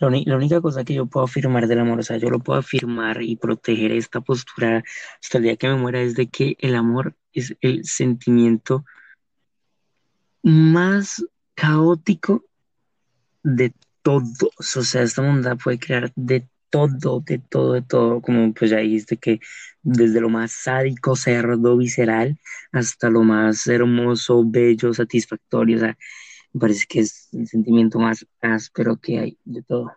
La, 0.00 0.10
la 0.10 0.36
única 0.36 0.60
cosa 0.60 0.84
que 0.84 0.94
yo 0.94 1.06
puedo 1.06 1.24
afirmar 1.24 1.66
del 1.66 1.80
amor, 1.80 1.98
o 1.98 2.02
sea, 2.02 2.18
yo 2.18 2.30
lo 2.30 2.38
puedo 2.38 2.58
afirmar 2.58 3.22
y 3.22 3.36
proteger 3.36 3.92
esta 3.92 4.20
postura 4.20 4.84
hasta 5.20 5.38
el 5.38 5.44
día 5.44 5.56
que 5.56 5.68
me 5.68 5.76
muera, 5.76 6.00
es 6.00 6.14
de 6.14 6.28
que 6.28 6.56
el 6.60 6.74
amor 6.76 7.16
es 7.32 7.56
el 7.60 7.84
sentimiento 7.84 8.84
más 10.42 11.24
caótico 11.54 12.44
de 13.42 13.74
todos. 14.02 14.76
O 14.76 14.82
sea, 14.82 15.02
esta 15.02 15.22
bondad 15.22 15.58
puede 15.62 15.78
crear 15.78 16.12
de 16.14 16.48
todo, 16.70 17.20
de 17.20 17.38
todo, 17.38 17.72
de 17.74 17.82
todo. 17.82 18.20
Como 18.20 18.52
pues 18.54 18.70
ya 18.70 18.78
dijiste 18.78 19.16
que 19.16 19.40
desde 19.82 20.20
lo 20.20 20.28
más 20.28 20.52
sádico, 20.52 21.16
cerdo, 21.16 21.76
visceral, 21.76 22.38
hasta 22.72 23.10
lo 23.10 23.22
más 23.22 23.66
hermoso, 23.66 24.44
bello, 24.46 24.92
satisfactorio. 24.92 25.76
O 25.76 25.80
sea, 25.80 25.98
me 26.52 26.60
parece 26.60 26.86
que 26.88 27.00
es 27.00 27.28
el 27.32 27.46
sentimiento 27.46 27.98
más 27.98 28.26
áspero 28.40 28.96
que 28.96 29.18
hay 29.18 29.38
de 29.44 29.62
todo. 29.62 29.92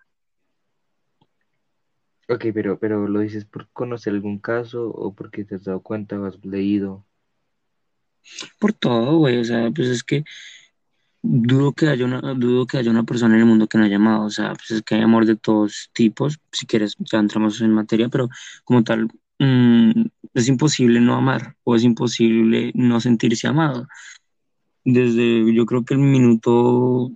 Ok, 2.29 2.45
pero, 2.53 2.79
pero 2.79 3.07
¿lo 3.07 3.19
dices 3.19 3.43
por 3.43 3.69
conocer 3.71 4.13
algún 4.13 4.39
caso 4.39 4.87
o 4.87 5.13
porque 5.13 5.43
te 5.43 5.55
has 5.55 5.65
dado 5.65 5.81
cuenta 5.81 6.17
o 6.19 6.25
has 6.25 6.43
leído? 6.45 7.05
Por 8.59 8.71
todo, 8.71 9.17
güey. 9.17 9.39
O 9.39 9.43
sea, 9.43 9.69
pues 9.71 9.89
es 9.89 10.03
que 10.03 10.23
dudo 11.23 11.73
que 11.73 11.87
haya 11.87 12.05
una, 12.05 12.19
dudo 12.33 12.65
que 12.65 12.77
haya 12.77 12.91
una 12.91 13.03
persona 13.03 13.35
en 13.35 13.41
el 13.41 13.45
mundo 13.47 13.67
que 13.67 13.77
no 13.77 13.85
haya 13.85 13.97
amado. 13.97 14.25
O 14.25 14.29
sea, 14.29 14.53
pues 14.53 14.71
es 14.71 14.81
que 14.81 14.95
hay 14.95 15.01
amor 15.01 15.25
de 15.25 15.35
todos 15.35 15.89
tipos. 15.93 16.39
Si 16.51 16.65
quieres, 16.65 16.95
ya 16.99 17.19
entramos 17.19 17.61
en 17.61 17.73
materia, 17.73 18.09
pero 18.09 18.29
como 18.63 18.83
tal, 18.83 19.07
mm, 19.39 20.05
es 20.33 20.47
imposible 20.47 20.99
no 21.01 21.15
amar 21.15 21.55
o 21.63 21.75
es 21.75 21.83
imposible 21.83 22.71
no 22.75 22.99
sentirse 23.01 23.47
amado. 23.47 23.87
Desde, 24.83 25.53
yo 25.53 25.65
creo 25.65 25.85
que 25.85 25.93
el 25.93 25.99
minuto, 25.99 27.11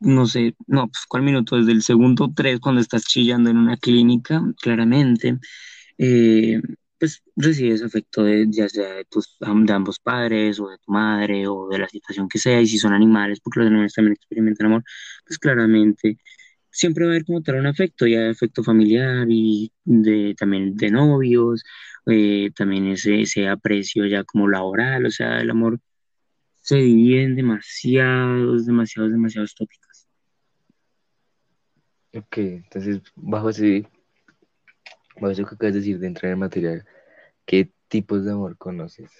no 0.00 0.26
sé, 0.26 0.56
no, 0.66 0.88
pues 0.88 1.04
¿cuál 1.08 1.22
minuto? 1.22 1.56
Desde 1.56 1.72
el 1.72 1.82
segundo 1.82 2.32
tres, 2.34 2.60
cuando 2.60 2.80
estás 2.80 3.04
chillando 3.04 3.50
en 3.50 3.58
una 3.58 3.76
clínica, 3.76 4.42
claramente, 4.60 5.38
eh, 5.98 6.60
pues 6.98 7.22
recibes 7.36 7.82
afecto 7.82 8.24
de, 8.24 8.46
ya 8.48 8.68
sea 8.68 8.94
de, 8.94 9.04
tus, 9.04 9.36
de 9.40 9.72
ambos 9.72 10.00
padres 10.00 10.60
o 10.60 10.68
de 10.68 10.78
tu 10.78 10.92
madre 10.92 11.46
o 11.48 11.68
de 11.68 11.78
la 11.78 11.88
situación 11.88 12.28
que 12.28 12.38
sea, 12.38 12.60
y 12.60 12.66
si 12.66 12.78
son 12.78 12.92
animales, 12.92 13.40
porque 13.40 13.60
los 13.60 13.68
animales 13.68 13.94
también 13.94 14.14
experimentan 14.14 14.66
amor, 14.66 14.84
pues 15.26 15.38
claramente 15.38 16.18
siempre 16.70 17.04
va 17.06 17.12
a 17.12 17.14
haber 17.14 17.24
como 17.24 17.42
tal 17.42 17.56
un 17.56 17.66
afecto, 17.66 18.06
ya 18.06 18.30
afecto 18.30 18.62
familiar 18.62 19.26
y 19.30 19.72
de, 19.84 20.34
también 20.38 20.76
de 20.76 20.90
novios, 20.90 21.64
eh, 22.06 22.50
también 22.54 22.86
ese, 22.88 23.22
ese 23.22 23.48
aprecio 23.48 24.06
ya 24.06 24.24
como 24.24 24.48
laboral, 24.48 25.06
o 25.06 25.10
sea, 25.10 25.40
el 25.40 25.50
amor 25.50 25.80
se 26.60 26.76
divide 26.76 27.22
en 27.24 27.36
demasiados, 27.36 28.66
demasiados, 28.66 29.12
demasiados 29.12 29.54
tópicos. 29.54 30.06
Ok, 32.14 32.38
entonces 32.38 33.00
bajo 33.14 33.50
ese, 33.50 33.86
bajo 35.20 35.30
eso 35.30 35.44
que 35.44 35.54
acabas 35.54 35.74
de 35.74 35.80
decir 35.80 35.98
de 35.98 36.06
entrar 36.06 36.32
en 36.32 36.38
materia, 36.38 36.84
¿qué 37.44 37.70
tipos 37.88 38.24
de 38.24 38.32
amor 38.32 38.56
conoces? 38.56 39.10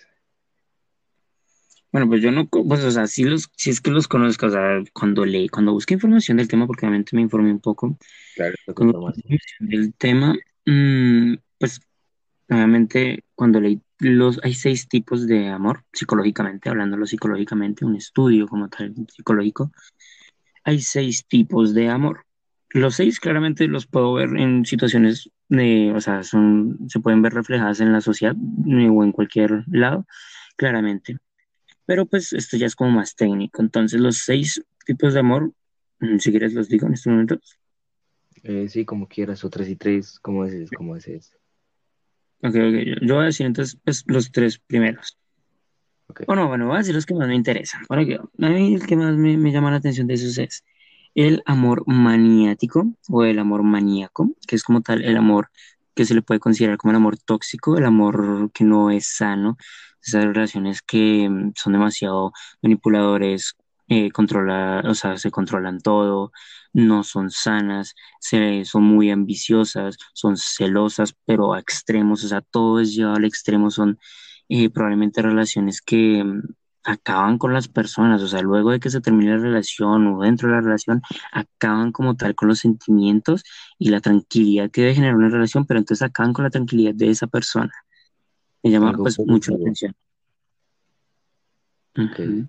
Bueno, 1.92 2.08
pues 2.08 2.20
yo 2.20 2.30
no, 2.30 2.46
pues, 2.48 2.84
o 2.84 2.90
sea, 2.90 3.06
sí 3.06 3.24
los, 3.24 3.48
sí 3.56 3.70
es 3.70 3.80
que 3.80 3.90
los 3.90 4.06
conozco, 4.06 4.46
o 4.46 4.50
sea, 4.50 4.82
cuando 4.92 5.24
leí, 5.24 5.48
cuando 5.48 5.72
busqué 5.72 5.94
información 5.94 6.36
del 6.36 6.48
tema, 6.48 6.66
porque 6.66 6.84
obviamente 6.84 7.16
me 7.16 7.22
informé 7.22 7.50
un 7.50 7.60
poco, 7.60 7.96
Claro, 8.34 8.54
cuando 8.74 9.12
del 9.60 9.94
tema, 9.94 10.34
mm, 10.66 11.36
pues 11.58 11.80
obviamente 12.50 13.24
cuando 13.34 13.60
leí 13.60 13.80
los, 13.98 14.38
hay 14.42 14.54
seis 14.54 14.88
tipos 14.88 15.26
de 15.26 15.48
amor, 15.48 15.84
psicológicamente, 15.92 16.68
hablándolo 16.68 17.06
psicológicamente, 17.06 17.84
un 17.84 17.96
estudio 17.96 18.46
como 18.46 18.68
tal 18.68 18.94
psicológico, 19.08 19.72
hay 20.64 20.80
seis 20.80 21.26
tipos 21.26 21.72
de 21.72 21.88
amor. 21.88 22.26
Los 22.70 22.96
seis 22.96 23.20
claramente 23.20 23.68
los 23.68 23.86
puedo 23.86 24.12
ver 24.14 24.36
en 24.36 24.66
situaciones 24.66 25.30
o 25.48 26.00
sea, 26.00 26.22
son, 26.22 26.78
se 26.88 27.00
pueden 27.00 27.22
ver 27.22 27.34
reflejadas 27.34 27.80
en 27.80 27.92
la 27.92 28.00
sociedad 28.00 28.34
eh, 28.34 28.88
o 28.88 29.04
en 29.04 29.12
cualquier 29.12 29.64
lado, 29.68 30.06
claramente. 30.56 31.18
Pero 31.84 32.06
pues 32.06 32.32
esto 32.32 32.56
ya 32.56 32.66
es 32.66 32.74
como 32.74 32.90
más 32.90 33.14
técnico. 33.14 33.62
Entonces, 33.62 34.00
los 34.00 34.18
seis 34.18 34.62
tipos 34.84 35.14
de 35.14 35.20
amor, 35.20 35.52
mm, 36.00 36.18
si 36.18 36.30
quieres 36.30 36.52
los 36.52 36.68
digo 36.68 36.86
en 36.86 36.94
este 36.94 37.10
momento. 37.10 37.38
Eh, 38.42 38.68
sí, 38.68 38.84
como 38.84 39.08
quieras, 39.08 39.44
o 39.44 39.50
tres 39.50 39.68
y 39.68 39.76
tres, 39.76 40.18
como 40.20 40.44
dices, 40.44 40.70
como 40.70 40.94
dices. 40.94 41.32
Ok, 42.42 42.54
ok, 42.54 42.54
yo, 42.54 42.94
yo 43.02 43.14
voy 43.14 43.22
a 43.22 43.26
decir 43.26 43.46
entonces 43.46 43.78
pues, 43.84 44.04
los 44.06 44.30
tres 44.30 44.58
primeros. 44.58 45.18
Ok, 46.08 46.22
O 46.26 46.34
no, 46.34 46.48
bueno, 46.48 46.66
voy 46.66 46.76
a 46.76 46.78
decir 46.78 46.94
los 46.94 47.06
que 47.06 47.14
más 47.14 47.28
me 47.28 47.34
interesan. 47.34 47.84
Para 47.86 48.04
que, 48.04 48.14
a 48.16 48.48
mí 48.48 48.74
el 48.74 48.86
que 48.86 48.96
más 48.96 49.16
me, 49.16 49.36
me 49.36 49.52
llama 49.52 49.70
la 49.70 49.78
atención 49.78 50.06
de 50.06 50.14
esos 50.14 50.38
es 50.38 50.64
el 51.16 51.42
amor 51.46 51.85
maniático 51.87 52.94
o 53.08 53.25
el 53.25 53.38
amor 53.40 53.62
maníaco, 53.64 54.30
que 54.46 54.56
es 54.56 54.62
como 54.62 54.82
tal 54.82 55.02
el 55.02 55.16
amor 55.16 55.50
que 55.94 56.04
se 56.04 56.14
le 56.14 56.23
puede 56.23 56.40
considerar 56.40 56.76
como 56.78 56.92
el 56.92 56.96
amor 56.99 57.18
tóxico, 57.18 57.78
el 57.78 57.87
amor 57.87 58.50
que 58.52 58.64
no 58.64 58.90
es 58.90 59.08
sano, 59.16 59.56
esas 60.02 60.25
relaciones 60.26 60.82
que 60.82 61.28
mm, 61.28 61.52
son 61.56 61.73
demasiado 61.73 62.32
manipuladores, 62.62 63.56
eh, 63.88 64.11
controla, 64.12 64.82
o 64.87 64.94
sea, 64.94 65.16
se 65.18 65.30
controlan 65.30 65.80
todo, 65.80 66.32
no 66.73 67.02
son 67.04 67.30
sanas, 67.30 67.94
se, 68.20 68.64
son 68.66 68.85
muy 68.85 69.11
ambiciosas, 69.11 69.96
son 70.12 70.37
celosas, 70.37 71.14
pero 71.25 71.54
a 71.54 71.61
extremos, 71.61 72.25
o 72.25 72.28
sea, 72.28 72.42
todo 72.42 72.80
es 72.80 72.94
llevado 72.94 73.16
al 73.16 73.25
extremo, 73.25 73.70
son 73.70 73.99
eh, 74.49 74.70
probablemente 74.70 75.23
relaciones 75.23 75.80
que 75.82 76.23
mm, 76.25 76.42
acaban 76.86 77.36
con 77.36 77.52
las 77.52 77.68
personas, 77.68 78.22
o 78.22 78.28
sea, 78.28 78.40
luego 78.42 78.70
de 78.70 78.80
que 78.80 78.90
se 78.90 79.00
termine 79.00 79.32
la 79.32 79.42
relación 79.42 80.06
o 80.06 80.22
dentro 80.22 80.48
de 80.48 80.54
la 80.54 80.60
relación, 80.60 81.02
acaban 81.32 81.90
como 81.90 82.16
tal 82.16 82.34
con 82.34 82.48
los 82.48 82.60
sentimientos 82.60 83.42
y 83.78 83.90
la 83.90 84.00
tranquilidad 84.00 84.70
que 84.70 84.82
debe 84.82 84.94
generar 84.94 85.16
una 85.16 85.28
relación, 85.28 85.66
pero 85.66 85.78
entonces 85.78 86.06
acaban 86.06 86.32
con 86.32 86.44
la 86.44 86.50
tranquilidad 86.50 86.94
de 86.94 87.10
esa 87.10 87.26
persona. 87.26 87.72
Me 88.62 88.70
llama 88.70 88.90
algo 88.90 89.02
pues 89.02 89.18
mucho 89.18 89.50
la 89.50 89.58
atención. 89.58 89.94
Ok, 91.98 92.18
Ujú. 92.20 92.48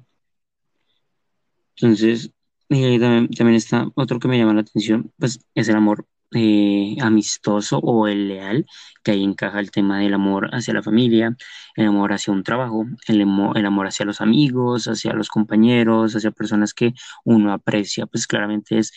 Entonces, 1.80 2.32
eh, 2.70 3.00
también, 3.00 3.30
también 3.30 3.56
está 3.56 3.88
otro 3.96 4.20
que 4.20 4.28
me 4.28 4.38
llama 4.38 4.54
la 4.54 4.62
atención, 4.62 5.12
pues 5.18 5.40
es 5.56 5.68
el 5.70 5.76
amor 5.76 6.08
eh, 6.34 6.96
amistoso 7.02 7.80
o 7.80 8.08
el 8.08 8.28
leal, 8.28 8.66
que 9.04 9.12
ahí 9.12 9.24
encaja 9.24 9.60
el 9.60 9.72
tema 9.72 10.00
del 10.00 10.14
amor 10.14 10.50
hacia 10.54 10.74
la 10.74 10.84
familia, 10.84 11.36
el 11.76 11.88
amor 11.88 12.14
hacia 12.14 12.34
un 12.34 12.44
trabajo, 12.44 12.86
el, 13.08 13.22
emo- 13.22 13.56
el 13.56 13.66
amor 13.66 13.88
hacia 13.88 14.06
los 14.06 14.22
amigos, 14.22 14.88
hacia 14.88 15.14
los 15.14 15.30
compañeros, 15.30 16.16
hacia 16.16 16.32
personas 16.32 16.74
que 16.74 16.94
uno 17.26 17.54
aprecia, 17.54 18.06
pues 18.08 18.28
claramente 18.28 18.78
es, 18.80 18.92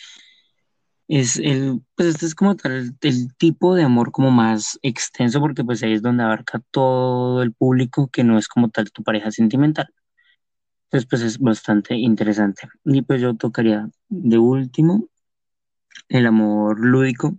es 1.07 1.37
el, 1.37 1.81
pues 1.95 2.09
este 2.09 2.25
es 2.25 2.35
como 2.35 2.55
tal 2.55 2.95
el, 3.01 3.35
tipo 3.37 3.75
de 3.75 3.83
amor 3.83 4.11
como 4.11 4.31
más 4.31 4.79
extenso, 4.81 5.39
porque 5.39 5.63
pues 5.63 5.83
ahí 5.83 5.93
es 5.93 6.01
donde 6.01 6.23
abarca 6.23 6.61
todo 6.71 7.41
el 7.43 7.53
público 7.53 8.07
que 8.09 8.23
no 8.23 8.37
es 8.37 8.47
como 8.47 8.69
tal 8.69 8.91
tu 8.91 9.03
pareja 9.03 9.31
sentimental. 9.31 9.87
Entonces, 10.85 11.07
pues 11.09 11.21
es 11.23 11.39
bastante 11.39 11.95
interesante. 11.95 12.67
Y 12.85 13.01
pues 13.01 13.21
yo 13.21 13.35
tocaría 13.35 13.89
de 14.09 14.37
último 14.37 15.07
el 16.09 16.25
amor 16.27 16.79
lúdico, 16.79 17.37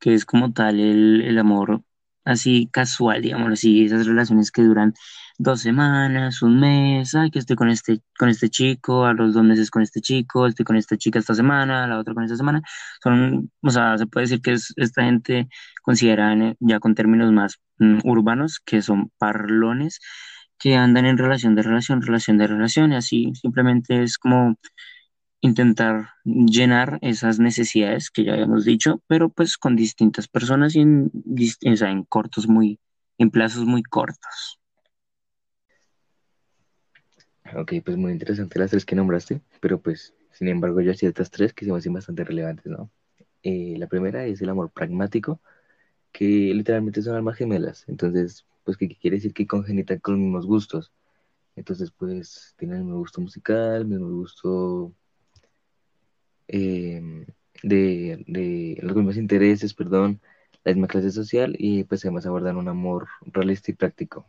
que 0.00 0.14
es 0.14 0.24
como 0.24 0.52
tal 0.52 0.80
el, 0.80 1.22
el 1.22 1.38
amor 1.38 1.82
así 2.24 2.68
casual, 2.72 3.22
digamos 3.22 3.52
así, 3.52 3.84
esas 3.84 4.06
relaciones 4.06 4.50
que 4.50 4.62
duran 4.62 4.94
dos 5.38 5.60
semanas, 5.62 6.42
un 6.42 6.58
mes, 6.60 7.14
ay, 7.14 7.30
que 7.30 7.38
estoy 7.38 7.56
con 7.56 7.68
este, 7.68 8.00
con 8.18 8.28
este 8.30 8.48
chico, 8.50 9.04
a 9.04 9.12
los 9.14 9.34
dos 9.34 9.44
meses 9.44 9.70
con 9.70 9.82
este 9.82 10.00
chico, 10.00 10.46
estoy 10.46 10.64
con 10.64 10.76
esta 10.76 10.96
chica 10.96 11.18
esta 11.18 11.34
semana, 11.34 11.86
la 11.86 11.98
otra 11.98 12.14
con 12.14 12.24
esta 12.24 12.36
semana. 12.36 12.62
Son, 13.02 13.50
o 13.62 13.70
sea, 13.70 13.98
se 13.98 14.06
puede 14.06 14.24
decir 14.26 14.40
que 14.42 14.52
es, 14.54 14.72
esta 14.76 15.04
gente 15.04 15.48
considera 15.82 16.32
en- 16.32 16.56
ya 16.60 16.80
con 16.80 16.94
términos 16.94 17.30
más 17.32 17.58
mm, 17.78 17.98
urbanos, 18.04 18.60
que 18.64 18.80
son 18.82 19.10
parlones, 19.18 20.00
que 20.58 20.76
andan 20.76 21.04
en 21.06 21.18
relación 21.18 21.54
de 21.54 21.62
relación, 21.62 22.00
relación 22.02 22.38
de 22.38 22.46
relación, 22.46 22.92
y 22.92 22.96
así 22.96 23.32
simplemente 23.34 24.02
es 24.02 24.18
como 24.18 24.56
intentar 25.44 26.08
llenar 26.24 26.98
esas 27.02 27.38
necesidades 27.38 28.10
que 28.10 28.24
ya 28.24 28.32
habíamos 28.32 28.64
dicho, 28.64 29.02
pero 29.06 29.28
pues 29.28 29.58
con 29.58 29.76
distintas 29.76 30.26
personas 30.26 30.74
y 30.74 30.80
en, 30.80 31.10
cortos 32.08 32.48
muy, 32.48 32.80
en 33.18 33.30
plazos 33.30 33.66
muy 33.66 33.82
cortos. 33.82 34.58
ok, 37.54 37.74
pues 37.84 37.98
muy 37.98 38.12
interesante 38.12 38.58
las 38.58 38.70
tres 38.70 38.86
que 38.86 38.96
nombraste, 38.96 39.42
pero 39.60 39.78
pues, 39.82 40.14
sin 40.32 40.48
embargo, 40.48 40.80
yo 40.80 40.92
hacía 40.92 41.10
estas 41.10 41.30
tres 41.30 41.52
que 41.52 41.66
se 41.66 41.70
me 41.70 41.76
hacen 41.76 41.92
bastante 41.92 42.24
relevantes, 42.24 42.64
¿no? 42.64 42.90
Eh, 43.42 43.74
la 43.76 43.86
primera 43.86 44.24
es 44.24 44.40
el 44.40 44.48
amor 44.48 44.70
pragmático, 44.72 45.42
que 46.10 46.24
literalmente 46.54 47.02
son 47.02 47.16
almas 47.16 47.36
gemelas, 47.36 47.84
entonces 47.86 48.46
pues 48.64 48.78
que 48.78 48.88
quiere 48.88 49.18
decir 49.18 49.34
que 49.34 49.46
congenitan 49.46 49.98
con 49.98 50.14
los 50.14 50.22
mismos 50.22 50.46
gustos. 50.46 50.90
Entonces, 51.54 51.90
pues 51.90 52.54
tienen 52.56 52.78
el 52.78 52.84
mismo 52.84 52.98
gusto 52.98 53.20
musical, 53.20 53.82
el 53.82 53.86
mismo 53.86 54.08
gusto 54.08 54.94
eh, 56.48 57.26
de, 57.62 58.24
de, 58.26 58.78
los 58.82 58.96
mismos 58.96 59.16
intereses, 59.16 59.74
perdón, 59.74 60.20
la 60.64 60.72
misma 60.72 60.88
clase 60.88 61.10
social 61.10 61.54
y 61.58 61.84
pues 61.84 62.04
además 62.04 62.26
abordan 62.26 62.56
un 62.56 62.68
amor 62.68 63.08
realista 63.22 63.70
y 63.70 63.74
práctico. 63.74 64.28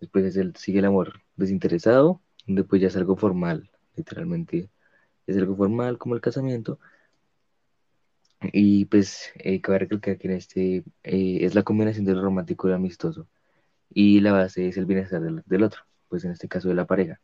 Después 0.00 0.36
es 0.36 0.60
sigue 0.60 0.78
el 0.80 0.86
amor 0.86 1.22
desinteresado, 1.36 2.22
donde 2.46 2.64
pues 2.64 2.80
ya 2.82 2.88
es 2.88 2.96
algo 2.96 3.16
formal, 3.16 3.70
literalmente 3.96 4.70
es 5.26 5.36
algo 5.36 5.56
formal 5.56 5.98
como 5.98 6.14
el 6.14 6.20
casamiento. 6.20 6.78
Y 8.52 8.86
pues 8.86 9.32
eh, 9.36 9.60
cabe 9.60 9.80
recalcar 9.80 10.18
que 10.18 10.28
en 10.28 10.34
este 10.34 10.76
eh, 11.02 11.38
es 11.42 11.54
la 11.54 11.62
combinación 11.62 12.06
de 12.06 12.14
lo 12.14 12.22
romántico 12.22 12.66
y 12.66 12.70
lo 12.70 12.76
amistoso. 12.76 13.28
Y 13.90 14.20
la 14.20 14.32
base 14.32 14.68
es 14.68 14.76
el 14.78 14.86
bienestar 14.86 15.20
del, 15.22 15.42
del 15.46 15.62
otro, 15.64 15.82
pues 16.08 16.24
en 16.24 16.32
este 16.32 16.48
caso 16.48 16.68
de 16.68 16.74
la 16.74 16.86
pareja. 16.86 17.20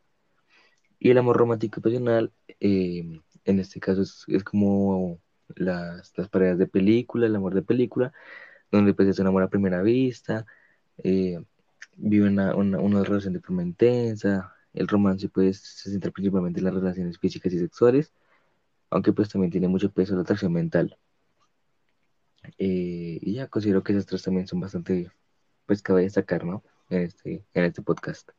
Y 0.98 1.10
el 1.10 1.18
amor 1.18 1.36
romántico 1.36 1.80
y 1.80 1.82
pasional, 1.82 2.32
eh, 2.60 3.20
en 3.46 3.60
este 3.60 3.80
caso 3.80 4.02
es, 4.02 4.24
es 4.28 4.44
como 4.44 5.20
las, 5.56 6.12
las, 6.16 6.28
parejas 6.28 6.58
de 6.58 6.66
película, 6.66 7.26
el 7.26 7.36
amor 7.36 7.54
de 7.54 7.62
película, 7.62 8.12
donde 8.70 8.94
pues 8.94 9.08
es 9.08 9.18
un 9.20 9.28
amor 9.28 9.42
a 9.44 9.48
primera 9.48 9.82
vista, 9.82 10.46
eh, 11.02 11.40
vive 11.96 12.28
una, 12.28 12.54
una, 12.54 12.78
una, 12.80 13.04
relación 13.04 13.34
de 13.34 13.40
forma 13.40 13.62
intensa, 13.62 14.52
el 14.74 14.88
romance 14.88 15.28
pues 15.28 15.58
se 15.58 15.90
centra 15.90 16.10
principalmente 16.10 16.60
en 16.60 16.66
las 16.66 16.74
relaciones 16.74 17.18
físicas 17.18 17.52
y 17.52 17.58
sexuales, 17.58 18.12
aunque 18.90 19.12
pues 19.12 19.28
también 19.28 19.52
tiene 19.52 19.68
mucho 19.68 19.90
peso 19.92 20.14
la 20.16 20.22
atracción 20.22 20.52
mental. 20.52 20.98
Eh, 22.58 23.18
y 23.22 23.34
ya 23.34 23.48
considero 23.48 23.82
que 23.82 23.92
esas 23.92 24.06
tres 24.06 24.22
también 24.22 24.46
son 24.46 24.60
bastante, 24.60 25.10
pues 25.66 25.82
cabe 25.82 26.02
destacar, 26.02 26.44
¿no? 26.44 26.62
En 26.90 27.02
este, 27.02 27.44
en 27.54 27.64
este 27.64 27.82
podcast. 27.82 28.30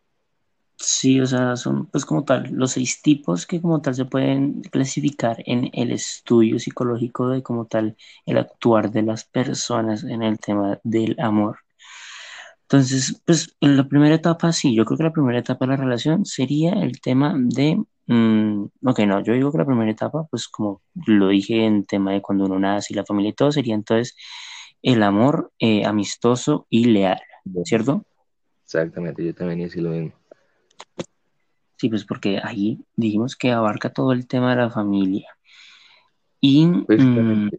Sí, 0.79 1.19
o 1.19 1.25
sea, 1.25 1.55
son 1.55 1.87
pues 1.87 2.05
como 2.05 2.23
tal 2.23 2.49
los 2.51 2.71
seis 2.73 3.01
tipos 3.01 3.47
que 3.47 3.61
como 3.61 3.81
tal 3.81 3.95
se 3.95 4.05
pueden 4.05 4.61
clasificar 4.61 5.37
en 5.45 5.71
el 5.73 5.91
estudio 5.91 6.59
psicológico 6.59 7.29
de 7.29 7.41
como 7.41 7.65
tal 7.65 7.97
el 8.27 8.37
actuar 8.37 8.91
de 8.91 9.01
las 9.01 9.25
personas 9.25 10.03
en 10.03 10.21
el 10.21 10.37
tema 10.39 10.79
del 10.83 11.15
amor. 11.19 11.57
Entonces, 12.63 13.21
pues 13.25 13.55
en 13.61 13.77
la 13.77 13.87
primera 13.87 14.15
etapa, 14.15 14.51
sí, 14.51 14.75
yo 14.75 14.85
creo 14.85 14.97
que 14.97 15.03
la 15.05 15.13
primera 15.13 15.39
etapa 15.39 15.65
de 15.65 15.71
la 15.71 15.77
relación 15.77 16.25
sería 16.25 16.73
el 16.73 16.99
tema 17.01 17.33
de, 17.37 17.81
mmm, 18.07 18.65
ok, 18.85 18.99
no, 19.07 19.23
yo 19.23 19.33
digo 19.33 19.51
que 19.51 19.57
la 19.57 19.65
primera 19.65 19.89
etapa, 19.89 20.27
pues 20.29 20.47
como 20.47 20.81
lo 21.07 21.29
dije 21.29 21.65
en 21.65 21.85
tema 21.85 22.11
de 22.11 22.21
cuando 22.21 22.45
uno 22.45 22.59
nace 22.59 22.93
y 22.93 22.97
la 22.97 23.05
familia 23.05 23.29
y 23.31 23.33
todo, 23.33 23.51
sería 23.51 23.73
entonces 23.73 24.15
el 24.81 25.01
amor 25.01 25.51
eh, 25.59 25.85
amistoso 25.85 26.67
y 26.69 26.85
leal, 26.85 27.21
¿cierto? 27.63 28.05
Exactamente, 28.65 29.25
yo 29.25 29.33
también 29.33 29.61
hice 29.61 29.81
lo 29.81 29.91
mismo. 29.91 30.11
Sí, 31.77 31.89
pues 31.89 32.05
porque 32.05 32.39
ahí 32.43 32.79
dijimos 32.95 33.35
que 33.35 33.51
abarca 33.51 33.91
todo 33.91 34.11
el 34.11 34.27
tema 34.27 34.51
de 34.51 34.61
la 34.63 34.71
familia. 34.71 35.37
Y 36.41 36.67
pues, 36.85 37.03
mmm, 37.03 37.49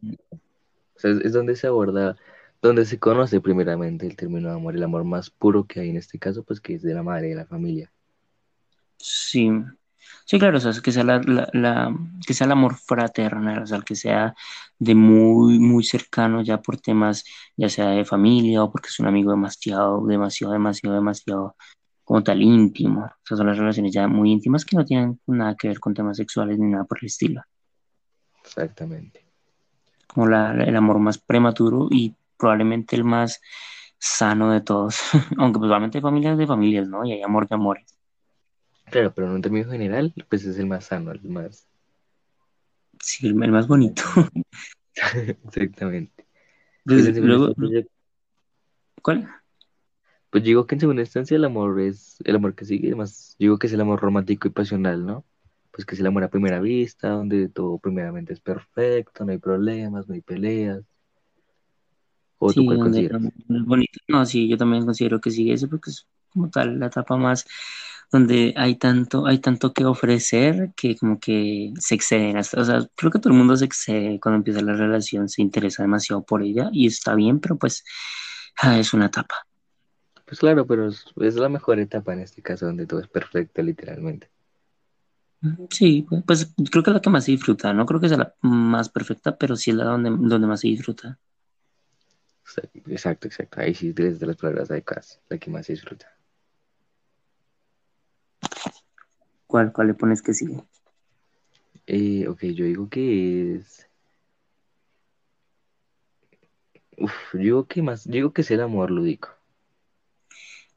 o 0.97 1.01
sea, 1.01 1.13
es 1.13 1.33
donde 1.33 1.55
se 1.55 1.69
aborda, 1.69 2.17
donde 2.61 2.85
se 2.85 2.99
conoce 2.99 3.41
primeramente 3.41 4.07
el 4.07 4.17
término 4.17 4.49
de 4.49 4.57
amor, 4.57 4.75
el 4.75 4.83
amor 4.83 5.05
más 5.05 5.31
puro 5.31 5.65
que 5.65 5.81
hay 5.81 5.91
en 5.91 5.97
este 5.97 6.19
caso, 6.19 6.43
pues 6.43 6.61
que 6.61 6.75
es 6.75 6.83
de 6.83 6.95
la 6.95 7.05
madre, 7.05 7.29
de 7.29 7.37
la 7.37 7.47
familia. 7.47 7.93
Sí, 8.97 9.49
sí, 10.25 10.39
claro, 10.41 10.59
o 10.59 10.61
sea, 10.61 10.73
que 10.83 10.91
sea, 10.91 11.05
la, 11.05 11.21
la, 11.21 11.49
la, 11.53 11.97
que 12.27 12.35
sea 12.35 12.47
el 12.47 12.53
amor 12.53 12.77
fraternal, 12.77 13.63
o 13.63 13.67
sea, 13.67 13.81
que 13.83 13.95
sea 13.95 14.35
de 14.81 14.95
muy, 14.97 15.61
muy 15.61 15.85
cercano 15.85 16.43
ya 16.43 16.61
por 16.61 16.81
temas, 16.81 17.25
ya 17.57 17.69
sea 17.69 17.91
de 17.91 18.05
familia 18.05 18.65
o 18.65 18.73
porque 18.73 18.89
es 18.89 18.99
un 18.99 19.07
amigo 19.07 19.31
demasiado, 19.31 20.05
demasiado, 20.05 20.53
demasiado, 20.53 20.97
demasiado 20.97 21.57
como 22.09 22.23
tal 22.23 22.41
íntimo. 22.41 23.05
O 23.05 23.27
sea, 23.27 23.37
son 23.37 23.49
las 23.49 23.59
relaciones 23.59 23.93
ya 23.93 24.09
muy 24.09 24.33
íntimas 24.33 24.65
que 24.65 24.75
no 24.75 24.85
tienen 24.87 25.21
nada 25.27 25.55
que 25.57 25.69
ver 25.69 25.79
con 25.79 25.93
temas 25.93 26.17
sexuales 26.17 26.59
ni 26.59 26.71
nada 26.71 26.85
por 26.85 26.97
el 27.03 27.07
estilo. 27.07 27.43
Exactamente. 28.43 29.27
Como 30.07 30.27
la, 30.27 30.53
el 30.53 30.75
amor 30.75 31.01
más 31.01 31.19
prematuro 31.19 31.89
y 31.91 32.15
probablemente 32.39 32.97
el 32.97 33.05
más 33.05 33.43
sano 33.99 34.51
de 34.51 34.63
todos. 34.63 34.99
Aunque 35.37 35.59
pues 35.59 35.69
obviamente 35.69 35.99
hay 35.99 36.03
familias 36.03 36.39
de 36.39 36.47
familias, 36.47 36.89
¿no? 36.89 37.05
Y 37.05 37.13
hay 37.13 37.21
amor 37.21 37.47
de 37.47 37.57
amores. 37.57 37.99
Claro, 38.87 39.13
pero 39.15 39.27
en 39.27 39.35
un 39.35 39.43
término 39.43 39.71
general, 39.71 40.15
pues 40.31 40.47
es 40.47 40.59
el 40.59 40.67
más 40.67 40.87
sano, 40.87 41.13
el 41.13 41.21
más... 41.29 41.69
Sí, 43.01 43.27
el, 43.27 43.43
el 43.43 43.53
más 43.53 43.69
bonito. 43.69 44.03
Exactamente. 45.45 46.25
Pues, 46.87 47.15
luego... 47.19 47.53
¿Cuál? 49.03 49.29
Pues 50.31 50.45
digo 50.45 50.67
que 50.67 50.75
en 50.75 50.81
segunda 50.81 51.03
instancia 51.03 51.37
el 51.37 51.45
amor 51.45 51.81
es 51.81 52.17
el 52.25 52.37
amor 52.37 52.55
que 52.55 52.65
sigue, 52.65 52.89
además 52.89 53.35
digo 53.39 53.59
que 53.59 53.67
es 53.67 53.73
el 53.73 53.81
amor 53.81 54.01
romántico 54.01 54.47
y 54.49 54.51
pasional, 54.51 55.05
¿no? 55.05 55.25
Pues 55.71 55.87
que 55.87 55.95
es 55.95 56.01
el 56.01 56.07
amor 56.07 56.25
a 56.25 56.31
primera 56.31 56.61
vista, 56.61 57.11
donde 57.11 57.49
todo 57.49 57.79
primeramente 57.79 58.33
es 58.33 58.41
perfecto, 58.41 59.25
no 59.25 59.33
hay 59.33 59.39
problemas, 59.39 60.09
no 60.09 60.15
hay 60.15 60.21
peleas. 60.21 60.83
¿O 62.39 62.51
sí, 62.51 62.57
tú 62.57 62.67
cuál 62.67 62.79
consideras? 62.79 63.23
Es 63.25 63.65
bonito. 63.65 64.01
No, 64.07 64.27
sí, 64.27 64.49
yo 64.49 64.57
también 64.57 64.85
considero 64.85 65.21
que 65.21 65.31
sigue 65.31 65.55
ese 65.55 65.67
porque 65.67 65.91
es 65.91 66.07
como 66.31 66.51
tal 66.51 66.79
la 66.79 66.87
etapa 66.87 67.17
más 67.17 67.47
donde 68.11 68.55
hay 68.57 68.77
tanto, 68.77 69.27
hay 69.27 69.39
tanto 69.39 69.73
que 69.73 69.85
ofrecer 69.85 70.73
que 70.77 70.97
como 70.97 71.21
que 71.21 71.73
se 71.79 71.95
exceden 71.95 72.39
hasta, 72.39 72.61
o 72.61 72.65
sea, 72.65 72.87
creo 72.95 73.11
que 73.11 73.19
todo 73.19 73.33
el 73.33 73.39
mundo 73.39 73.57
se 73.57 73.67
excede 73.67 74.19
cuando 74.19 74.39
empieza 74.39 74.63
la 74.63 74.73
relación, 74.73 75.29
se 75.29 75.43
interesa 75.43 75.83
demasiado 75.83 76.23
por 76.23 76.43
ella 76.43 76.71
y 76.73 76.87
está 76.87 77.15
bien, 77.15 77.41
pero 77.41 77.59
pues 77.59 77.85
ah, 78.63 78.79
es 78.79 78.95
una 78.95 79.07
etapa. 79.07 79.48
Pues 80.29 80.41
claro, 80.41 80.67
pero 80.67 80.89
es, 80.89 81.07
es, 81.17 81.37
la 81.37 81.49
mejor 81.49 81.79
etapa 81.79 82.13
en 82.13 82.21
este 82.21 82.43
caso 82.43 82.67
donde 82.67 82.87
todo 82.87 83.01
es 83.01 83.09
perfecto, 83.09 83.63
literalmente. 83.63 84.29
Sí, 85.71 86.07
pues 86.27 86.53
creo 86.71 86.83
que 86.83 86.91
es 86.91 86.95
la 86.95 87.01
que 87.01 87.09
más 87.09 87.25
se 87.25 87.33
disfruta, 87.33 87.73
no 87.73 87.87
creo 87.87 87.99
que 87.99 88.11
sea 88.11 88.19
la 88.19 88.35
más 88.43 88.91
perfecta, 88.91 89.39
pero 89.39 89.57
sí 89.57 89.71
es 89.71 89.77
la 89.77 89.85
donde, 89.85 90.11
donde 90.11 90.47
más 90.47 90.61
se 90.61 90.69
disfruta. 90.69 91.19
Exacto, 92.87 93.27
exacto. 93.27 93.61
Ahí 93.61 93.75
sí 93.75 93.93
desde 93.93 94.27
las 94.27 94.37
palabras 94.37 94.71
adecuadas, 94.71 95.19
la 95.31 95.39
que 95.39 95.51
más 95.51 95.65
se 95.65 95.73
disfruta. 95.73 96.15
¿Cuál, 99.47 99.73
cuál 99.73 99.87
le 99.87 99.95
pones 99.95 100.21
que 100.21 100.35
sigue? 100.35 100.63
Eh, 101.87 102.29
ok, 102.29 102.43
yo 102.43 102.67
digo 102.67 102.89
que 102.91 103.55
es. 103.55 103.89
Uf, 106.99 107.13
yo 107.33 107.39
digo 107.39 107.67
que 107.67 107.81
más, 107.81 108.05
yo 108.05 108.13
digo 108.13 108.33
que 108.35 108.43
es 108.43 108.51
el 108.51 108.61
amor 108.61 108.91
lúdico. 108.91 109.38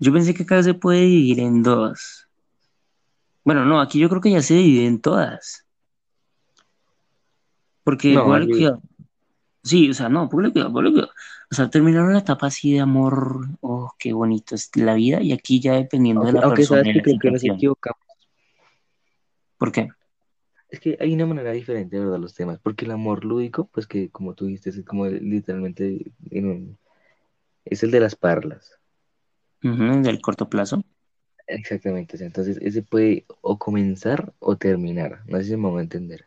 Yo 0.02 0.12
pensé 0.12 0.34
que 0.34 0.42
acá 0.42 0.64
se 0.64 0.74
puede 0.74 1.02
dividir 1.02 1.42
en 1.42 1.62
dos. 1.62 2.28
Bueno, 3.44 3.66
no, 3.66 3.80
aquí 3.80 4.00
yo 4.00 4.10
creo 4.10 4.20
que 4.20 4.32
ya 4.32 4.42
se 4.42 4.56
divide 4.56 4.88
en 4.88 5.00
todas. 5.00 5.68
Porque 7.84 8.12
No, 8.16 8.24
igual 8.24 8.48
que... 8.48 8.72
Sí, 9.64 9.92
o 9.92 9.94
sea, 9.94 10.10
no, 10.10 10.28
ponle 10.28 10.52
cuidado, 10.52 10.74
ponle 10.74 10.90
cuidado. 10.92 11.12
O 11.52 11.54
sea, 11.54 11.70
terminaron 11.70 12.14
la 12.14 12.20
etapa 12.20 12.48
así 12.48 12.74
de 12.74 12.80
amor, 12.80 13.46
oh, 13.62 13.94
qué 14.00 14.12
bonito 14.12 14.56
es 14.56 14.76
la 14.76 14.96
vida, 14.96 15.22
y 15.22 15.34
aquí 15.34 15.60
ya 15.60 15.74
dependiendo 15.74 16.26
de 16.26 16.34
la 16.34 16.42
aunque 16.42 16.62
persona 16.62 16.82
sabes 16.82 16.96
que 16.96 17.02
creo 17.04 17.20
que 17.20 17.32
nos 17.32 17.44
equivocamos. 17.44 18.02
¿Por 19.60 19.72
qué? 19.72 19.90
Es 20.70 20.80
que 20.80 20.98
hay 21.00 21.14
una 21.14 21.28
manera 21.28 21.52
diferente 21.52 21.96
de 21.96 22.02
abordar 22.02 22.22
los 22.22 22.34
temas, 22.34 22.60
porque 22.64 22.86
el 22.86 22.92
amor 22.92 23.24
lúdico, 23.24 23.68
pues 23.72 23.86
que 23.86 24.10
como 24.10 24.34
tú 24.34 24.46
dijiste, 24.46 24.72
es 24.72 24.84
como 24.84 25.06
literalmente 25.06 26.12
en 26.32 26.48
un- 26.48 26.78
es 27.66 27.84
el 27.84 27.92
de 27.92 28.00
las 28.00 28.16
parlas. 28.16 28.81
Del 29.62 30.22
corto 30.22 30.50
plazo. 30.50 30.84
Exactamente, 31.48 32.16
o 32.16 32.18
sea, 32.18 32.28
entonces 32.28 32.58
ese 32.62 32.82
puede 32.82 33.26
o 33.42 33.58
comenzar 33.58 34.34
o 34.40 34.56
terminar, 34.56 35.22
no 35.28 35.38
sé 35.38 35.46
si 35.46 35.58
me 35.58 35.70
voy 35.70 35.80
a 35.80 35.84
entender. 35.84 36.26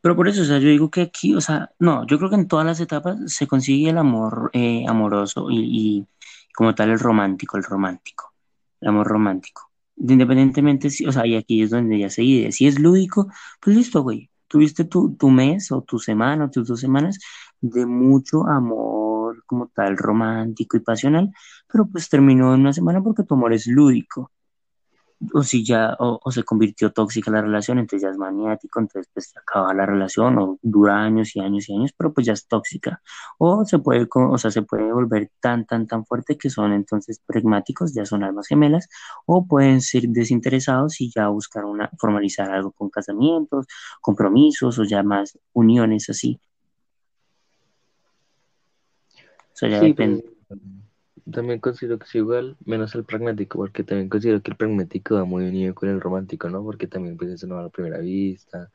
Pero 0.00 0.16
por 0.16 0.28
eso, 0.28 0.42
o 0.42 0.44
sea, 0.44 0.58
yo 0.58 0.68
digo 0.68 0.90
que 0.90 1.02
aquí, 1.02 1.34
o 1.34 1.40
sea, 1.40 1.70
no, 1.78 2.06
yo 2.06 2.18
creo 2.18 2.30
que 2.30 2.36
en 2.36 2.48
todas 2.48 2.66
las 2.66 2.80
etapas 2.80 3.18
se 3.26 3.46
consigue 3.46 3.90
el 3.90 3.98
amor 3.98 4.50
eh, 4.52 4.84
amoroso 4.88 5.50
y, 5.50 5.58
y 5.60 6.06
como 6.54 6.74
tal 6.74 6.90
el 6.90 6.98
romántico, 6.98 7.56
el 7.56 7.64
romántico, 7.64 8.34
el 8.80 8.88
amor 8.88 9.06
romántico. 9.06 9.70
Independientemente, 9.96 10.90
si, 10.90 11.06
o 11.06 11.12
sea, 11.12 11.26
y 11.26 11.36
aquí 11.36 11.62
es 11.62 11.70
donde 11.70 11.98
ya 11.98 12.10
se 12.10 12.22
divide. 12.22 12.52
Si 12.52 12.66
es 12.66 12.78
lúdico, 12.78 13.28
pues 13.60 13.76
listo, 13.76 14.02
güey. 14.02 14.30
Tuviste 14.46 14.84
tu, 14.84 15.14
tu 15.16 15.30
mes 15.30 15.70
o 15.72 15.82
tu 15.82 15.98
semana 15.98 16.46
o 16.46 16.50
tus 16.50 16.68
dos 16.68 16.80
semanas 16.80 17.18
de 17.60 17.84
mucho 17.86 18.46
amor 18.46 19.07
como 19.48 19.68
tal 19.68 19.96
romántico 19.98 20.76
y 20.76 20.80
pasional, 20.80 21.32
pero 21.72 21.88
pues 21.88 22.08
terminó 22.08 22.54
en 22.54 22.60
una 22.60 22.72
semana 22.72 23.02
porque 23.02 23.24
tu 23.24 23.34
amor 23.34 23.52
es 23.52 23.66
lúdico 23.66 24.30
o 25.34 25.42
si 25.42 25.64
ya, 25.64 25.96
o, 25.98 26.30
se 26.30 26.44
convirtió 26.44 26.92
tóxica 26.92 27.30
la 27.30 27.42
relación, 27.42 27.78
entonces 27.78 28.02
ya 28.02 28.10
es 28.10 28.18
maniático, 28.18 28.80
entonces 28.80 29.10
pues 29.12 29.30
se 29.30 29.38
acaba 29.38 29.74
la 29.74 29.86
relación, 29.86 30.38
o 30.38 30.58
dura 30.62 31.02
años 31.02 31.34
y 31.36 31.40
años 31.40 31.68
y 31.68 31.74
años, 31.74 31.92
pero 31.96 32.12
pues 32.12 32.26
ya 32.26 32.32
es 32.34 32.46
tóxica. 32.46 33.02
O 33.38 33.64
se 33.64 33.78
puede, 33.78 34.06
o 34.12 34.38
sea, 34.38 34.50
se 34.50 34.62
puede 34.62 34.92
volver 34.92 35.30
tan, 35.40 35.66
tan, 35.66 35.86
tan 35.86 36.04
fuerte 36.06 36.36
que 36.38 36.50
son 36.50 36.72
entonces 36.72 37.20
pragmáticos, 37.26 37.94
ya 37.94 38.04
son 38.04 38.22
almas 38.24 38.46
gemelas, 38.48 38.88
o 39.26 39.46
pueden 39.46 39.80
ser 39.80 40.04
desinteresados 40.08 41.00
y 41.00 41.10
ya 41.10 41.28
buscar 41.28 41.64
una, 41.64 41.90
formalizar 41.98 42.50
algo 42.50 42.72
con 42.72 42.90
casamientos, 42.90 43.66
compromisos, 44.00 44.78
o 44.78 44.84
ya 44.84 45.02
más 45.02 45.38
uniones 45.52 46.08
así. 46.10 46.40
Ya 49.60 49.80
Sí, 49.80 49.88
depende. 49.88 50.24
también 51.30 51.60
considero 51.60 51.98
que 51.98 52.04
es 52.04 52.14
igual, 52.14 52.56
menos 52.64 52.94
el 52.94 53.04
pragmático, 53.04 53.58
porque 53.58 53.84
también 53.84 54.08
considero 54.08 54.42
que 54.42 54.50
el 54.52 54.56
pragmático 54.56 55.14
va 55.16 55.24
muy 55.24 55.46
unido 55.48 55.74
con 55.74 55.88
el 55.88 56.00
romántico, 56.00 56.48
¿no? 56.48 56.62
Porque 56.64 56.86
también 56.86 57.16
pues 57.16 57.30
eso 57.30 57.46
no 57.46 57.56
va 57.56 57.60
a 57.62 57.64
la 57.64 57.70
primera 57.70 57.98
vista, 57.98 58.70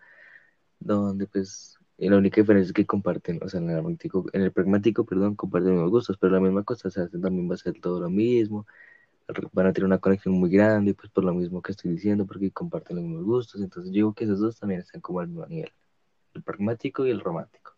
donde 0.80 1.28
pues 1.28 1.78
y 1.98 2.10
la 2.10 2.18
única 2.18 2.42
diferencia 2.42 2.70
es 2.70 2.74
que 2.74 2.86
comparten, 2.86 3.40
o 3.44 3.50
sea, 3.50 3.60
en 3.62 3.70
el 3.70 3.76
pragmático, 3.78 4.26
en 4.34 4.42
el 4.42 4.52
pragmático, 4.52 5.06
perdón, 5.06 5.36
comparten 5.36 5.76
los 5.80 5.92
gustos, 5.92 6.18
pero 6.20 6.34
la 6.34 6.40
misma 6.40 6.64
cosa, 6.64 6.88
o 6.90 6.92
sea, 6.92 7.08
también 7.10 7.50
va 7.50 7.56
a 7.56 7.58
ser 7.58 7.80
todo 7.80 8.00
lo 8.02 8.10
mismo, 8.10 8.66
van 9.54 9.68
a 9.68 9.74
tener 9.74 9.86
una 9.86 10.00
conexión 10.00 10.36
muy 10.36 10.50
grande, 10.50 10.94
pues 10.94 11.10
por 11.12 11.24
lo 11.24 11.34
mismo 11.34 11.62
que 11.62 11.72
estoy 11.72 11.92
diciendo, 11.92 12.26
porque 12.26 12.52
comparten 12.52 12.98
los 12.98 13.06
mismos 13.06 13.26
gustos, 13.26 13.62
entonces 13.62 13.92
yo 13.92 13.96
digo 13.96 14.14
que 14.14 14.26
esos 14.26 14.40
dos 14.40 14.60
también 14.60 14.82
están 14.82 15.02
como 15.02 15.20
al 15.20 15.28
mismo 15.30 15.46
nivel, 15.48 15.72
el 16.34 16.44
pragmático 16.44 17.06
y 17.06 17.12
el 17.12 17.22
romántico. 17.22 17.73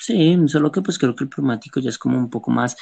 Sí, 0.00 0.36
solo 0.46 0.70
que 0.70 0.80
pues 0.80 0.96
creo 0.98 1.14
que 1.16 1.24
el 1.24 1.30
pragmático 1.30 1.80
ya 1.80 1.90
es 1.90 1.98
como 1.98 2.18
un 2.18 2.30
poco 2.30 2.50
más 2.52 2.76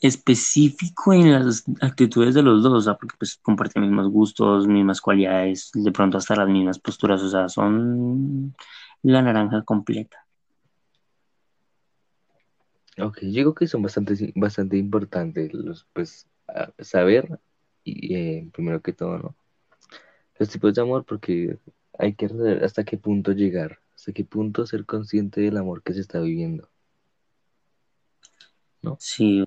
específico 0.00 1.12
en 1.12 1.32
las 1.32 1.64
actitudes 1.80 2.34
de 2.34 2.42
los 2.42 2.62
dos, 2.62 2.72
o 2.72 2.80
sea, 2.80 2.94
porque 2.94 3.16
pues 3.16 3.36
comparten 3.36 3.82
mismos 3.82 4.10
gustos, 4.10 4.66
mismas 4.66 5.00
cualidades, 5.00 5.70
de 5.72 5.92
pronto 5.92 6.18
hasta 6.18 6.34
las 6.34 6.48
mismas 6.48 6.78
posturas, 6.80 7.22
o 7.22 7.30
sea, 7.30 7.48
son 7.48 8.54
la 9.02 9.22
naranja 9.22 9.62
completa. 9.62 10.26
Ok, 13.00 13.18
yo 13.22 13.28
digo 13.28 13.54
que 13.54 13.68
son 13.68 13.82
bastante, 13.82 14.32
bastante 14.34 14.76
importantes 14.76 15.54
los, 15.54 15.86
pues, 15.92 16.26
saber, 16.80 17.38
y 17.84 18.14
eh, 18.14 18.50
primero 18.52 18.82
que 18.82 18.92
todo, 18.92 19.18
¿no? 19.18 19.36
Los 20.38 20.48
tipos 20.48 20.74
de 20.74 20.82
amor, 20.82 21.04
porque 21.04 21.58
hay 21.98 22.14
que 22.14 22.28
saber 22.28 22.64
hasta 22.64 22.84
qué 22.84 22.98
punto 22.98 23.32
llegar, 23.32 23.78
hasta 23.98 24.12
qué 24.12 24.24
punto 24.24 24.64
ser 24.64 24.86
consciente 24.86 25.40
del 25.40 25.56
amor 25.56 25.82
que 25.82 25.92
se 25.92 26.00
está 26.00 26.20
viviendo. 26.20 26.70
¿No? 28.80 28.96
Sí, 29.00 29.44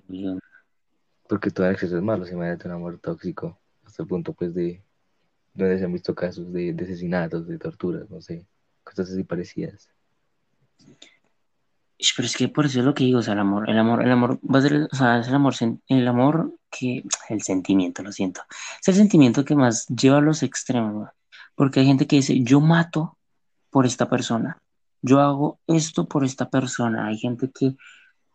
Porque 1.26 1.50
todo 1.50 1.70
exceso 1.70 1.96
es 1.96 2.02
malo, 2.02 2.26
se 2.26 2.36
me 2.36 2.52
un 2.52 2.70
amor 2.70 2.98
tóxico, 2.98 3.58
hasta 3.82 4.02
el 4.02 4.08
punto, 4.08 4.34
pues, 4.34 4.52
de 4.52 4.84
donde 5.54 5.78
se 5.78 5.86
han 5.86 5.92
visto 5.94 6.14
casos 6.14 6.52
de, 6.52 6.74
de 6.74 6.84
asesinatos, 6.84 7.46
de 7.46 7.58
torturas, 7.58 8.10
no 8.10 8.20
sé, 8.20 8.46
cosas 8.84 9.10
así 9.10 9.24
parecidas. 9.24 9.88
Pero 12.14 12.26
es 12.26 12.36
que 12.36 12.48
por 12.48 12.66
eso 12.66 12.80
es 12.80 12.84
lo 12.84 12.92
que 12.92 13.04
digo, 13.04 13.20
o 13.20 13.22
sea, 13.22 13.32
el 13.32 13.40
amor, 13.40 13.70
el 13.70 13.78
amor, 13.78 14.02
el 14.02 14.10
amor 14.10 14.38
va 14.44 14.58
a 14.58 14.62
ser, 14.62 14.86
o 14.92 14.94
sea, 14.94 15.20
es 15.20 15.28
el 15.28 15.34
amor, 15.34 15.54
el 15.88 16.08
amor 16.08 16.54
que, 16.70 17.04
el 17.30 17.40
sentimiento, 17.40 18.02
lo 18.02 18.12
siento, 18.12 18.42
es 18.82 18.88
el 18.88 18.96
sentimiento 18.96 19.46
que 19.46 19.56
más 19.56 19.86
lleva 19.86 20.18
a 20.18 20.20
los 20.20 20.42
extremos, 20.42 21.08
porque 21.54 21.80
hay 21.80 21.86
gente 21.86 22.06
que 22.06 22.16
dice, 22.16 22.42
yo 22.42 22.60
mato 22.60 23.16
por 23.72 23.86
esta 23.86 24.08
persona, 24.08 24.58
yo 25.02 25.20
hago 25.20 25.58
esto 25.66 26.06
por 26.06 26.24
esta 26.24 26.48
persona, 26.48 27.06
hay 27.08 27.18
gente 27.18 27.50
que 27.50 27.76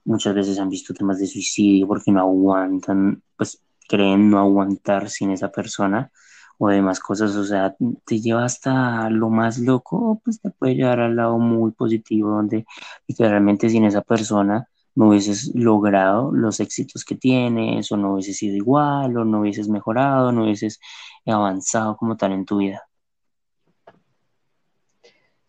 muchas 0.04 0.36
veces 0.36 0.60
han 0.60 0.70
visto 0.70 0.94
temas 0.94 1.20
de 1.20 1.28
suicidio 1.28 1.88
porque 1.88 2.12
no 2.12 2.22
aguantan, 2.22 3.22
pues 3.38 3.62
creen 3.88 4.30
no 4.30 4.40
aguantar 4.40 5.10
sin 5.10 5.32
esa 5.32 5.50
persona, 5.52 6.12
o 6.58 6.70
demás 6.70 7.00
cosas, 7.00 7.36
o 7.36 7.46
sea, 7.46 7.76
te 8.06 8.20
lleva 8.20 8.44
hasta 8.46 9.10
lo 9.10 9.30
más 9.30 9.60
loco, 9.60 10.20
pues 10.24 10.42
te 10.42 10.50
puede 10.50 10.76
llevar 10.76 11.00
al 11.00 11.16
lado 11.16 11.38
muy 11.38 11.72
positivo, 11.72 12.32
donde 12.32 12.66
literalmente 13.08 13.70
sin 13.70 13.86
esa 13.86 14.02
persona 14.02 14.68
no 14.96 15.10
hubieses 15.10 15.54
logrado 15.54 16.32
los 16.32 16.60
éxitos 16.60 17.06
que 17.06 17.16
tienes, 17.16 17.92
o 17.92 17.98
no 17.98 18.14
hubieses 18.14 18.38
sido 18.38 18.56
igual, 18.56 19.16
o 19.18 19.26
no 19.26 19.42
hubieses 19.42 19.70
mejorado, 19.70 20.32
no 20.32 20.46
hubieses 20.46 20.80
avanzado 21.26 21.96
como 21.98 22.18
tal 22.18 22.32
en 22.34 22.46
tu 22.46 22.58
vida. 22.58 22.87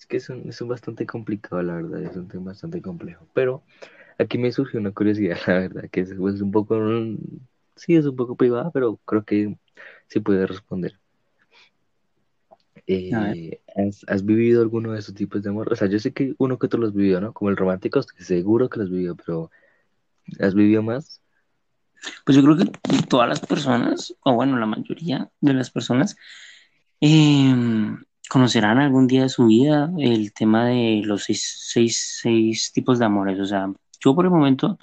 Que 0.08 0.16
es, 0.16 0.28
un, 0.30 0.48
es 0.48 0.60
bastante 0.62 1.06
complicado, 1.06 1.62
la 1.62 1.74
verdad, 1.74 2.02
es 2.02 2.16
un 2.16 2.28
tema 2.28 2.46
bastante 2.46 2.80
complejo, 2.80 3.26
pero 3.34 3.62
aquí 4.18 4.38
me 4.38 4.52
surgió 4.52 4.80
una 4.80 4.92
curiosidad, 4.92 5.38
la 5.46 5.54
verdad, 5.54 5.90
que 5.90 6.00
es, 6.00 6.14
pues, 6.14 6.40
un 6.40 6.50
poco, 6.50 6.78
sí, 7.76 7.96
es 7.96 8.06
un 8.06 8.16
poco 8.16 8.36
privada, 8.36 8.70
pero 8.72 8.96
creo 9.04 9.24
que 9.24 9.56
sí 10.08 10.20
puede 10.20 10.46
responder. 10.46 10.98
Eh, 12.90 13.60
¿has, 14.06 14.24
vivido 14.24 14.62
alguno 14.62 14.92
de 14.92 15.00
esos 15.00 15.14
tipos 15.14 15.42
de 15.42 15.50
amor? 15.50 15.70
O 15.70 15.76
sea, 15.76 15.88
yo 15.88 15.98
sé 15.98 16.14
que 16.14 16.34
uno 16.38 16.58
que 16.58 16.68
tú 16.68 16.78
los 16.78 16.94
vivió, 16.94 17.20
¿no? 17.20 17.34
Como 17.34 17.50
el 17.50 17.56
romántico, 17.58 18.00
seguro 18.16 18.70
que 18.70 18.80
los 18.80 18.90
vivió, 18.90 19.14
pero 19.14 19.50
¿has 20.40 20.54
vivido 20.54 20.82
más? 20.82 21.20
Pues 22.24 22.36
yo 22.36 22.42
creo 22.42 22.56
que 22.56 22.64
todas 23.08 23.28
las 23.28 23.40
personas, 23.40 24.14
o 24.22 24.32
bueno, 24.32 24.58
la 24.58 24.64
mayoría 24.64 25.28
de 25.40 25.52
las 25.52 25.70
personas, 25.70 26.16
em, 27.00 28.02
conocerán 28.28 28.78
algún 28.78 29.06
día 29.06 29.22
de 29.22 29.28
su 29.28 29.46
vida 29.46 29.90
el 29.98 30.32
tema 30.32 30.66
de 30.66 31.02
los 31.04 31.24
seis, 31.24 32.18
seis 32.22 32.72
tipos 32.72 32.98
de 32.98 33.04
amores. 33.06 33.38
O 33.40 33.46
sea, 33.46 33.72
yo 34.00 34.14
por 34.14 34.24
el 34.24 34.30
momento 34.30 34.78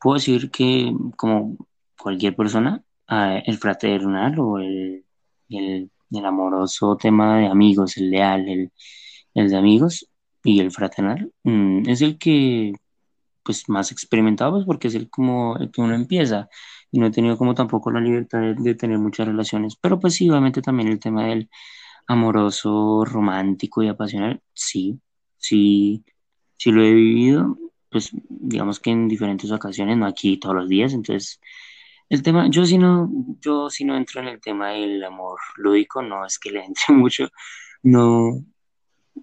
puedo 0.00 0.14
decir 0.16 0.50
que 0.50 0.92
como 1.16 1.56
cualquier 1.98 2.36
persona, 2.36 2.82
el 3.08 3.58
fraternal 3.58 4.38
o 4.38 4.58
el, 4.58 5.04
el, 5.48 5.90
amoroso 6.24 6.96
tema 6.96 7.38
de 7.38 7.46
amigos, 7.46 7.96
el 7.96 8.10
leal, 8.10 8.48
el, 8.48 8.72
el 9.34 9.50
de 9.50 9.56
amigos 9.56 10.06
y 10.44 10.60
el 10.60 10.70
fraternal, 10.72 11.32
mm, 11.44 11.88
es 11.88 12.02
el 12.02 12.18
que 12.18 12.72
pues 13.42 13.68
más 13.68 13.92
experimentado 13.92 14.52
pues, 14.52 14.66
porque 14.66 14.88
es 14.88 14.94
el 14.94 15.10
como 15.10 15.56
el 15.56 15.70
que 15.70 15.80
uno 15.80 15.94
empieza 15.94 16.48
y 16.90 16.98
no 16.98 17.06
he 17.06 17.10
tenido 17.10 17.36
como 17.38 17.54
tampoco 17.54 17.90
la 17.90 18.00
libertad 18.00 18.40
de, 18.56 18.74
tener 18.74 18.98
muchas 18.98 19.26
relaciones, 19.26 19.76
pero 19.80 19.98
pues 20.00 20.14
sí, 20.14 20.28
obviamente 20.30 20.62
también 20.62 20.88
el 20.88 21.00
tema 21.00 21.26
del 21.26 21.48
amoroso, 22.10 23.04
romántico 23.04 23.84
y 23.84 23.88
apasional, 23.88 24.42
sí, 24.52 25.00
sí, 25.38 26.04
sí 26.56 26.72
lo 26.72 26.82
he 26.82 26.92
vivido, 26.92 27.56
pues 27.88 28.10
digamos 28.28 28.80
que 28.80 28.90
en 28.90 29.06
diferentes 29.06 29.52
ocasiones, 29.52 29.96
no 29.96 30.06
aquí 30.06 30.36
todos 30.36 30.56
los 30.56 30.68
días, 30.68 30.92
entonces 30.92 31.40
el 32.08 32.24
tema, 32.24 32.48
yo 32.50 32.66
si 32.66 32.78
no, 32.78 33.08
yo 33.40 33.70
si 33.70 33.84
no 33.84 33.96
entro 33.96 34.20
en 34.20 34.26
el 34.26 34.40
tema 34.40 34.70
del 34.70 35.04
amor 35.04 35.38
lúdico, 35.56 36.02
no 36.02 36.26
es 36.26 36.40
que 36.40 36.50
le 36.50 36.64
entre 36.64 36.82
mucho, 36.94 37.28
no, 37.84 38.44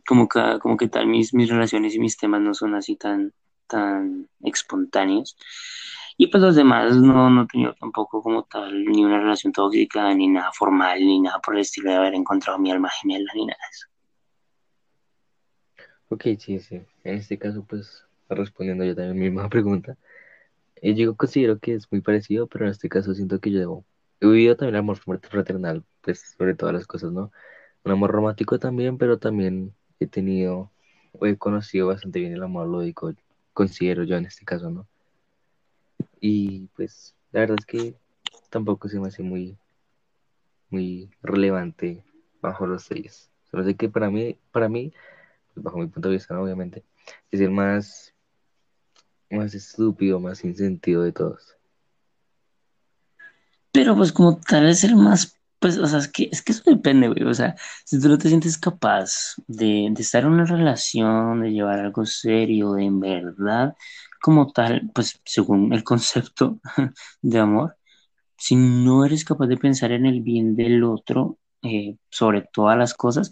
como 0.08 0.30
que, 0.30 0.58
como 0.62 0.78
tal 0.78 1.08
mis, 1.08 1.34
mis 1.34 1.50
relaciones 1.50 1.94
y 1.94 2.00
mis 2.00 2.16
temas 2.16 2.40
no 2.40 2.54
son 2.54 2.74
así 2.74 2.96
tan, 2.96 3.34
tan 3.68 4.30
espontáneos. 4.44 5.36
Y 6.20 6.28
pues 6.28 6.42
los 6.42 6.56
demás 6.56 6.96
no, 6.96 7.30
no 7.30 7.44
he 7.44 7.48
tenido 7.48 7.76
tampoco 7.76 8.24
como 8.24 8.44
tal 8.44 8.84
ni 8.86 9.06
una 9.06 9.20
relación 9.20 9.54
tóxica, 9.54 10.12
ni 10.16 10.28
nada 10.28 10.52
formal, 10.52 11.00
ni 11.00 11.20
nada 11.22 11.40
por 11.40 11.56
el 11.56 11.62
estilo 11.62 11.92
de 11.92 11.98
haber 11.98 12.16
encontrado 12.16 12.58
mi 12.58 12.72
alma 12.72 12.90
gemela, 12.90 13.32
ni 13.36 13.46
nada 13.46 13.60
de 13.62 13.70
eso. 13.72 13.88
Ok, 16.10 16.24
sí, 16.40 16.60
sí. 16.60 16.82
En 17.04 17.16
este 17.16 17.38
caso, 17.38 17.64
pues, 17.64 18.06
respondiendo 18.30 18.84
yo 18.84 18.96
también 18.96 19.20
mi 19.20 19.30
misma 19.30 19.48
pregunta, 19.50 19.96
y 20.82 20.96
yo 20.96 21.16
considero 21.16 21.60
que 21.60 21.76
es 21.76 21.92
muy 21.92 22.02
parecido, 22.02 22.48
pero 22.48 22.66
en 22.66 22.72
este 22.72 22.90
caso 22.90 23.14
siento 23.14 23.40
que 23.40 23.52
yo. 23.52 23.84
He 24.20 24.28
vivido 24.28 24.56
también 24.56 24.76
el 24.76 24.80
amor 24.80 24.98
fraternal, 24.98 25.84
pues 26.02 26.36
sobre 26.38 26.56
todas 26.56 26.74
las 26.74 26.88
cosas, 26.88 27.12
¿no? 27.12 27.32
Un 27.84 27.92
amor 27.92 28.12
romántico 28.12 28.60
también, 28.60 28.98
pero 28.98 29.20
también 29.20 29.76
he 30.00 30.08
tenido, 30.08 30.72
o 31.14 31.26
he 31.28 31.38
conocido 31.38 31.88
bastante 31.88 32.20
bien 32.20 32.34
el 32.34 32.44
amor 32.44 32.68
lúdico, 32.68 33.14
considero 33.54 34.04
yo 34.04 34.18
en 34.18 34.26
este 34.26 34.46
caso, 34.46 34.72
¿no? 34.72 34.88
Y 36.20 36.68
pues 36.76 37.16
la 37.32 37.42
verdad 37.42 37.58
es 37.60 37.66
que 37.66 37.96
tampoco 38.50 38.88
se 38.88 39.00
me 39.00 39.08
hace 39.08 39.24
muy, 39.24 39.58
muy 40.70 41.10
relevante 41.22 42.04
bajo 42.42 42.66
los 42.66 42.84
seis. 42.84 43.30
Solo 43.50 43.64
sé 43.64 43.76
que 43.76 43.90
para 43.90 44.10
mí, 44.10 44.38
para 44.52 44.70
mí, 44.70 44.94
pues, 45.54 45.64
bajo 45.64 45.78
mi 45.78 45.88
punto 45.88 46.10
de 46.10 46.16
vista, 46.16 46.40
obviamente, 46.40 46.84
es 47.32 47.42
el 47.42 47.52
más 47.52 48.14
más 49.30 49.54
estúpido, 49.54 50.20
más 50.20 50.40
sin 50.40 50.56
sentido 50.56 51.04
de 51.04 51.12
todos. 51.12 51.56
Pero 53.72 53.96
pues 53.96 54.12
como 54.12 54.40
tal 54.40 54.68
es 54.70 54.84
el 54.84 54.96
más, 54.96 55.38
pues, 55.60 55.78
o 55.78 55.86
sea, 55.86 56.00
es 56.00 56.08
que, 56.08 56.30
es 56.32 56.42
que 56.42 56.52
eso 56.52 56.64
depende, 56.66 57.10
güey. 57.10 57.24
O 57.24 57.34
sea, 57.34 57.56
si 57.86 58.00
tú 58.00 58.10
no 58.10 58.18
te 58.18 58.30
sientes 58.30 58.58
capaz 58.58 59.36
de, 59.48 59.90
de 59.92 60.02
estar 60.02 60.24
en 60.24 60.30
una 60.30 60.46
relación, 60.46 61.42
de 61.42 61.52
llevar 61.52 61.80
algo 61.80 62.06
serio, 62.06 62.74
de 62.74 62.86
en 62.86 63.00
verdad, 63.00 63.76
como 64.22 64.52
tal, 64.52 64.90
pues 64.94 65.22
según 65.26 65.74
el 65.74 65.84
concepto 65.84 66.60
de 67.22 67.40
amor, 67.40 67.78
si 68.38 68.56
no 68.56 69.06
eres 69.06 69.26
capaz 69.26 69.48
de 69.48 69.58
pensar 69.58 69.92
en 69.92 70.06
el 70.06 70.22
bien 70.22 70.56
del 70.56 70.84
otro, 70.84 71.40
eh, 71.64 71.98
sobre 72.10 72.44
todas 72.54 72.78
las 72.78 72.94
cosas, 72.94 73.32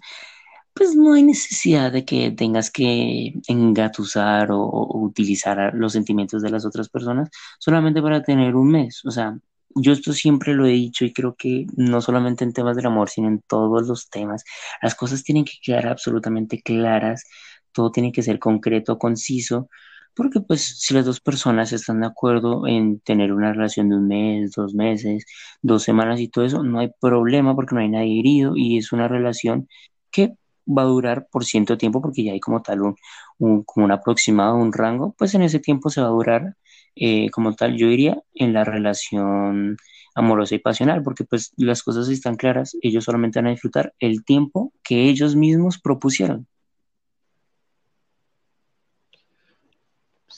pues 0.73 0.95
no 0.95 1.13
hay 1.13 1.23
necesidad 1.23 1.91
de 1.91 2.05
que 2.05 2.31
tengas 2.31 2.71
que 2.71 3.33
engatusar 3.47 4.51
o, 4.51 4.67
utilizar 4.97 5.73
los 5.75 5.93
sentimientos 5.93 6.41
de 6.41 6.49
las 6.51 6.65
otras 6.65 6.89
personas 6.89 7.29
solamente 7.59 8.01
para 8.01 8.23
tener 8.23 8.55
un 8.55 8.71
mes. 8.71 9.05
O 9.05 9.11
sea, 9.11 9.37
yo 9.75 9.93
esto 9.93 10.13
siempre 10.13 10.53
lo 10.53 10.65
he 10.65 10.71
dicho 10.71 11.05
y 11.05 11.13
creo 11.13 11.35
que 11.35 11.65
no 11.77 12.01
solamente 12.01 12.43
en 12.43 12.53
temas 12.53 12.75
del 12.75 12.87
amor, 12.87 13.09
sino 13.09 13.27
en 13.29 13.41
todos 13.47 13.87
los 13.87 14.09
temas, 14.09 14.43
las 14.81 14.95
cosas 14.95 15.23
tienen 15.23 15.45
que 15.45 15.53
quedar 15.63 15.87
absolutamente 15.87 16.61
claras, 16.61 17.23
todo 17.71 17.91
tiene 17.91 18.11
que 18.11 18.23
ser 18.23 18.39
concreto, 18.39 18.97
conciso, 18.99 19.69
porque 20.15 20.39
pues 20.41 20.61
si 20.79 20.93
las 20.93 21.05
dos 21.05 21.19
personas 21.21 21.73
están 21.73 22.01
de 22.01 22.07
acuerdo 22.07 22.67
en 22.67 22.99
tener 23.01 23.33
una 23.33 23.53
relación 23.53 23.89
de 23.89 23.97
un 23.97 24.07
mes, 24.07 24.51
dos 24.53 24.73
meses, 24.73 25.25
dos 25.61 25.83
semanas 25.83 26.19
y 26.19 26.27
todo 26.29 26.45
eso, 26.45 26.63
no 26.63 26.79
hay 26.79 26.89
problema 27.01 27.55
porque 27.55 27.75
no 27.75 27.81
hay 27.81 27.89
nadie 27.89 28.19
herido 28.19 28.53
y 28.55 28.77
es 28.77 28.91
una 28.91 29.07
relación 29.07 29.67
que 30.11 30.35
va 30.67 30.83
a 30.83 30.85
durar 30.85 31.27
por 31.31 31.45
cierto 31.45 31.77
tiempo, 31.77 32.01
porque 32.01 32.23
ya 32.23 32.31
hay 32.33 32.39
como 32.39 32.61
tal 32.61 32.81
un, 32.81 33.63
como 33.63 33.85
un 33.85 33.91
aproximado, 33.91 34.55
un 34.55 34.73
rango, 34.73 35.13
pues 35.17 35.33
en 35.35 35.43
ese 35.43 35.59
tiempo 35.59 35.89
se 35.89 36.01
va 36.01 36.07
a 36.07 36.11
durar 36.11 36.55
eh, 36.95 37.29
como 37.31 37.53
tal, 37.55 37.77
yo 37.77 37.87
diría 37.89 38.21
en 38.33 38.53
la 38.53 38.63
relación 38.63 39.77
amorosa 40.15 40.55
y 40.55 40.59
pasional, 40.59 41.03
porque 41.03 41.25
pues 41.25 41.53
las 41.57 41.83
cosas 41.83 42.07
están 42.09 42.35
claras, 42.37 42.77
ellos 42.81 43.03
solamente 43.03 43.39
van 43.39 43.47
a 43.47 43.51
disfrutar 43.51 43.93
el 43.99 44.23
tiempo 44.23 44.73
que 44.83 45.09
ellos 45.09 45.35
mismos 45.35 45.79
propusieron. 45.79 46.47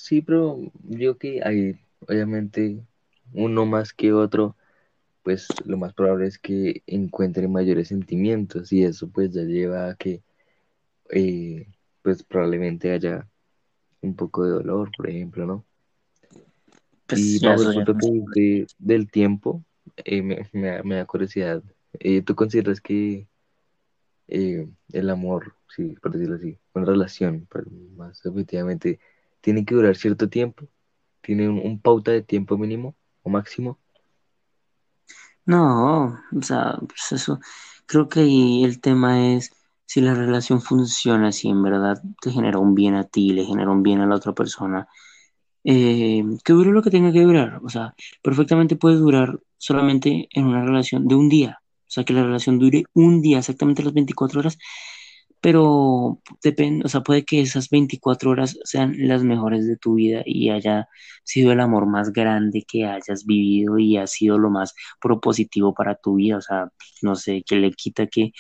Sí, 0.08 0.22
pero 0.22 0.58
yo 0.88 1.18
que 1.18 1.42
hay, 1.44 1.78
obviamente, 2.08 2.82
uno 3.34 3.66
más 3.66 3.92
que 3.92 4.14
otro, 4.14 4.56
pues 5.22 5.54
lo 5.66 5.76
más 5.76 5.94
probable 5.94 6.28
es 6.28 6.38
que 6.40 6.82
encuentren 6.88 7.52
mayores 7.52 7.90
sentimientos 7.90 8.72
y 8.72 8.86
eso 8.86 9.10
pues 9.10 9.34
ya 9.34 9.42
lleva 9.42 9.90
a 9.90 9.96
que 9.96 10.22
eh, 11.10 11.68
pues 12.04 12.24
probablemente 12.24 12.94
haya 12.94 13.28
un 14.00 14.16
poco 14.16 14.46
de 14.46 14.52
dolor, 14.52 14.92
por 14.96 15.10
ejemplo, 15.10 15.46
¿no? 15.46 15.66
Pues 17.06 17.20
y 17.20 17.46
bajo 17.46 17.70
el 17.70 17.84
punto 17.84 18.08
del 18.80 19.12
tiempo, 19.12 19.62
eh, 20.06 20.22
me, 20.22 20.50
me 20.54 20.68
da, 20.70 20.84
me 20.84 20.96
da 20.96 21.06
curiosidad. 21.06 21.62
Eh, 22.00 22.22
¿tú 22.22 22.34
consideras 22.34 22.80
que 22.80 23.28
eh, 24.30 24.70
el 24.94 25.10
amor, 25.10 25.54
sí, 25.76 25.98
por 26.02 26.14
decirlo 26.14 26.38
así, 26.38 26.58
una 26.74 26.86
relación, 26.86 27.46
pero 27.52 27.70
más 27.98 28.26
efectivamente, 28.26 29.02
tiene 29.48 29.64
que 29.64 29.76
durar 29.76 29.96
cierto 29.96 30.28
tiempo? 30.28 30.68
¿Tiene 31.22 31.48
un, 31.48 31.60
un 31.60 31.80
pauta 31.80 32.12
de 32.12 32.22
tiempo 32.22 32.58
mínimo 32.58 32.98
o 33.24 33.30
máximo? 33.30 33.80
No, 35.46 36.20
o 36.38 36.42
sea, 36.42 36.78
pues 36.86 37.14
eso, 37.14 37.40
creo 37.86 38.10
que 38.10 38.20
ahí 38.20 38.66
el 38.66 38.82
tema 38.82 39.34
es 39.36 39.52
si 39.86 40.02
la 40.02 40.14
relación 40.14 40.62
funciona, 40.62 41.32
si 41.32 41.48
en 41.48 41.64
verdad 41.64 42.04
te 42.22 42.32
genera 42.32 42.60
un 42.60 42.76
bien 42.76 42.96
a 42.96 43.06
ti, 43.06 43.32
le 43.32 43.46
genera 43.46 43.72
un 43.72 43.84
bien 43.84 44.02
a 44.02 44.06
la 44.06 44.16
otra 44.16 44.34
persona, 44.34 44.90
eh, 45.64 46.26
que 46.44 46.54
dure 46.54 46.72
lo 46.72 46.82
que 46.84 46.90
tenga 46.92 47.14
que 47.14 47.22
durar. 47.22 47.62
O 47.64 47.70
sea, 47.70 47.96
perfectamente 48.22 48.76
puede 48.76 48.98
durar 48.98 49.40
solamente 49.58 50.28
en 50.32 50.46
una 50.46 50.66
relación 50.66 51.08
de 51.08 51.16
un 51.16 51.30
día. 51.30 51.62
O 51.88 51.90
sea, 51.90 52.04
que 52.04 52.12
la 52.14 52.24
relación 52.24 52.60
dure 52.60 52.84
un 52.94 53.22
día, 53.22 53.40
exactamente 53.40 53.84
las 53.84 53.94
24 53.94 54.42
horas, 54.42 54.58
pero 55.42 56.22
depende, 56.44 56.86
o 56.86 56.90
sea, 56.90 57.02
puede 57.02 57.24
que 57.26 57.42
esas 57.42 57.70
24 57.70 58.32
horas 58.32 58.58
sean 58.64 58.96
las 58.98 59.24
mejores 59.24 59.68
de 59.68 59.78
tu 59.78 59.96
vida 59.96 60.22
y 60.26 60.50
haya 60.50 60.88
sido 61.24 61.52
el 61.52 61.60
amor 61.60 61.86
más 61.88 62.12
grande 62.12 62.64
que 62.68 62.86
hayas 62.86 63.26
vivido 63.26 63.78
y 63.80 63.98
ha 63.98 64.08
sido 64.08 64.38
lo 64.40 64.50
más 64.50 64.74
propositivo 65.02 65.74
para 65.74 65.96
tu 65.96 66.16
vida. 66.16 66.38
O 66.38 66.42
sea, 66.42 66.70
no 67.02 67.16
sé, 67.16 67.44
que 67.46 67.56
le 67.58 67.72
quita 67.72 68.08
que 68.08 68.32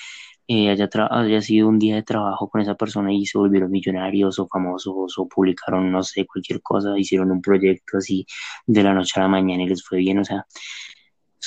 eh, 0.47 0.69
haya, 0.69 0.89
haya 1.11 1.41
sido 1.41 1.67
un 1.67 1.79
día 1.79 1.95
de 1.95 2.03
trabajo 2.03 2.49
con 2.49 2.61
esa 2.61 2.75
persona 2.75 3.13
y 3.13 3.25
se 3.25 3.37
volvieron 3.37 3.71
millonarios 3.71 4.39
o 4.39 4.47
famosos 4.47 5.17
o 5.17 5.27
publicaron, 5.27 5.91
no 5.91 6.03
sé, 6.03 6.25
cualquier 6.25 6.61
cosa, 6.61 6.97
hicieron 6.97 7.31
un 7.31 7.41
proyecto 7.41 7.97
así 7.97 8.25
de 8.65 8.83
la 8.83 8.93
noche 8.93 9.13
a 9.19 9.23
la 9.23 9.27
mañana 9.29 9.63
y 9.63 9.67
les 9.69 9.83
fue 9.83 9.99
bien, 9.99 10.19
o 10.19 10.25
sea, 10.25 10.45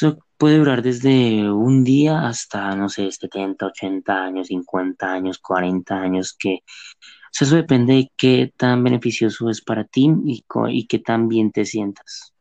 eso 0.01 0.19
puede 0.39 0.57
durar 0.57 0.81
desde 0.83 1.53
un 1.53 1.85
día 1.85 2.27
hasta, 2.27 2.75
no 2.75 2.89
sé, 2.89 3.11
70 3.11 3.67
80 3.67 4.25
años, 4.25 4.47
50 4.47 5.13
años, 5.13 5.39
40 5.39 5.95
años, 6.01 6.35
que 6.39 6.63
o 6.65 7.33
sea, 7.33 7.47
eso 7.47 7.57
depende 7.57 7.93
de 7.95 8.13
qué 8.17 8.53
tan 8.57 8.83
beneficioso 8.83 9.51
es 9.51 9.61
para 9.61 9.85
ti 9.85 10.11
y, 10.25 10.45
y 10.71 10.87
qué 10.87 10.99
tan 10.99 11.29
bien 11.29 11.53
te 11.53 11.65
sientas. 11.65 12.33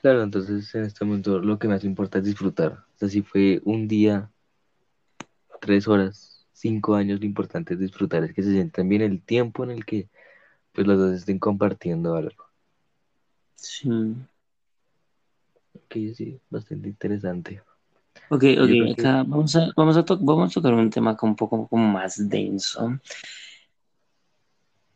Claro, 0.00 0.22
entonces 0.22 0.74
en 0.74 0.84
este 0.84 1.04
momento 1.04 1.40
lo 1.40 1.58
que 1.58 1.68
más 1.68 1.84
importa 1.84 2.18
es 2.18 2.24
disfrutar. 2.24 2.84
O 2.94 2.98
sea, 2.98 3.08
si 3.08 3.20
fue 3.20 3.60
un 3.64 3.86
día, 3.86 4.30
tres 5.60 5.88
horas, 5.88 6.46
cinco 6.52 6.94
años, 6.94 7.20
lo 7.20 7.26
importante 7.26 7.74
es 7.74 7.80
disfrutar, 7.80 8.24
es 8.24 8.32
que 8.32 8.42
se 8.42 8.52
sientan 8.52 8.88
bien 8.88 9.02
el 9.02 9.20
tiempo 9.20 9.64
en 9.64 9.72
el 9.72 9.84
que 9.84 10.08
pues 10.72 10.86
los 10.86 10.96
dos 10.96 11.12
estén 11.12 11.38
compartiendo 11.38 12.14
algo. 12.14 12.44
Sí. 13.56 13.90
Ok, 15.74 15.96
sí, 16.14 16.40
bastante 16.50 16.88
interesante. 16.88 17.62
Ok, 18.28 18.44
ok, 18.60 18.68
que 18.68 18.92
acá 18.92 19.24
vamos 19.24 19.56
a, 19.56 19.70
vamos 19.76 19.96
a, 19.96 20.04
vamos 20.20 20.50
a 20.50 20.54
tocar 20.54 20.74
un 20.74 20.90
tema 20.90 21.16
un 21.22 21.36
poco 21.36 21.66
como 21.66 21.88
más 21.88 22.28
denso. 22.28 22.98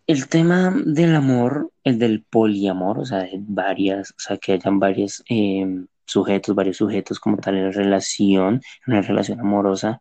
El 0.06 0.28
tema 0.28 0.72
del 0.84 1.16
amor, 1.16 1.72
el 1.82 1.98
del 1.98 2.22
poliamor, 2.22 2.98
o 2.98 3.04
sea, 3.04 3.20
de 3.20 3.38
varias, 3.38 4.10
o 4.10 4.18
sea, 4.18 4.36
que 4.36 4.52
hayan 4.52 4.78
varios 4.78 5.24
eh, 5.28 5.66
sujetos, 6.04 6.54
varios 6.54 6.76
sujetos 6.76 7.18
como 7.18 7.38
tal 7.38 7.56
en 7.56 7.64
la 7.64 7.70
relación, 7.72 8.60
en 8.86 8.92
una 8.92 9.02
relación 9.02 9.40
amorosa. 9.40 10.00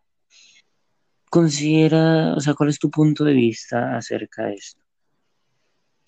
Considera, 1.30 2.34
o 2.34 2.40
sea, 2.40 2.54
¿cuál 2.54 2.68
es 2.68 2.78
tu 2.78 2.90
punto 2.90 3.24
de 3.24 3.32
vista 3.32 3.96
acerca 3.96 4.44
de 4.44 4.54
esto, 4.54 4.80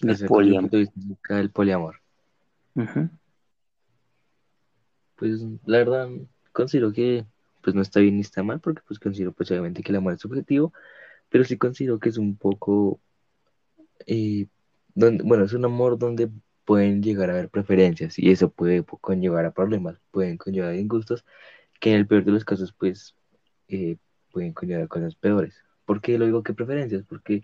mi 0.02 0.14
poliamor? 0.14 0.60
punto 0.62 0.76
de 0.76 0.82
vista 0.82 1.00
acerca 1.00 1.36
del 1.36 1.50
poliamor, 1.50 1.96
Ujú, 2.74 3.08
pues 5.16 5.42
la 5.66 5.78
verdad 5.78 6.08
considero 6.52 6.92
que 6.92 7.24
pues 7.62 7.74
no 7.74 7.82
está 7.82 8.00
bien 8.00 8.16
ni 8.16 8.20
está 8.22 8.42
mal, 8.42 8.60
porque 8.60 8.82
pues 8.86 9.00
considero 9.00 9.32
pues 9.32 9.50
obviamente 9.50 9.82
que 9.82 9.92
el 9.92 9.96
amor 9.96 10.14
es 10.14 10.20
subjetivo, 10.20 10.72
pero 11.28 11.44
sí 11.44 11.58
considero 11.58 11.98
que 11.98 12.10
es 12.10 12.18
un 12.18 12.36
poco, 12.36 13.00
eh, 14.06 14.46
donde, 14.94 15.24
bueno, 15.24 15.44
es 15.44 15.52
un 15.52 15.64
amor 15.64 15.98
donde 15.98 16.30
pueden 16.64 17.02
llegar 17.02 17.30
a 17.30 17.34
haber 17.34 17.48
preferencias 17.50 18.18
y 18.18 18.30
eso 18.30 18.50
puede 18.50 18.84
conllevar 18.84 19.44
a 19.46 19.52
problemas, 19.52 20.00
pueden 20.10 20.36
conllevar 20.36 20.70
a 20.70 20.74
disgustos 20.74 21.24
que 21.80 21.90
en 21.90 21.96
el 21.96 22.06
peor 22.06 22.24
de 22.24 22.32
los 22.32 22.44
casos, 22.44 22.72
pues, 22.72 23.14
eh, 23.68 23.96
pueden 24.32 24.52
conllevar 24.52 24.88
cosas 24.88 25.14
peores. 25.16 25.54
¿Por 25.84 26.00
qué 26.00 26.18
lo 26.18 26.26
digo 26.26 26.42
que 26.42 26.54
preferencias? 26.54 27.04
Porque 27.08 27.42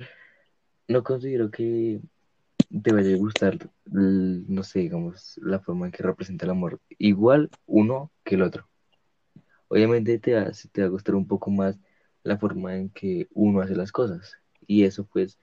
no 0.88 1.02
considero 1.04 1.50
que 1.50 2.00
te 2.82 2.92
vaya 2.92 3.14
a 3.14 3.18
gustar, 3.18 3.58
no 3.86 4.62
sé, 4.62 4.80
digamos, 4.80 5.38
la 5.42 5.60
forma 5.60 5.86
en 5.86 5.92
que 5.92 6.02
representa 6.02 6.44
el 6.46 6.52
amor 6.52 6.80
igual 6.98 7.50
uno 7.66 8.10
que 8.24 8.36
el 8.36 8.42
otro. 8.42 8.68
Obviamente 9.68 10.18
te 10.18 10.34
va, 10.34 10.50
te 10.72 10.82
va 10.82 10.86
a 10.88 10.90
gustar 10.90 11.14
un 11.14 11.26
poco 11.26 11.50
más 11.50 11.78
la 12.22 12.38
forma 12.38 12.76
en 12.76 12.90
que 12.90 13.28
uno 13.32 13.60
hace 13.60 13.74
las 13.74 13.92
cosas 13.92 14.34
y 14.66 14.84
eso, 14.84 15.04
pues, 15.06 15.38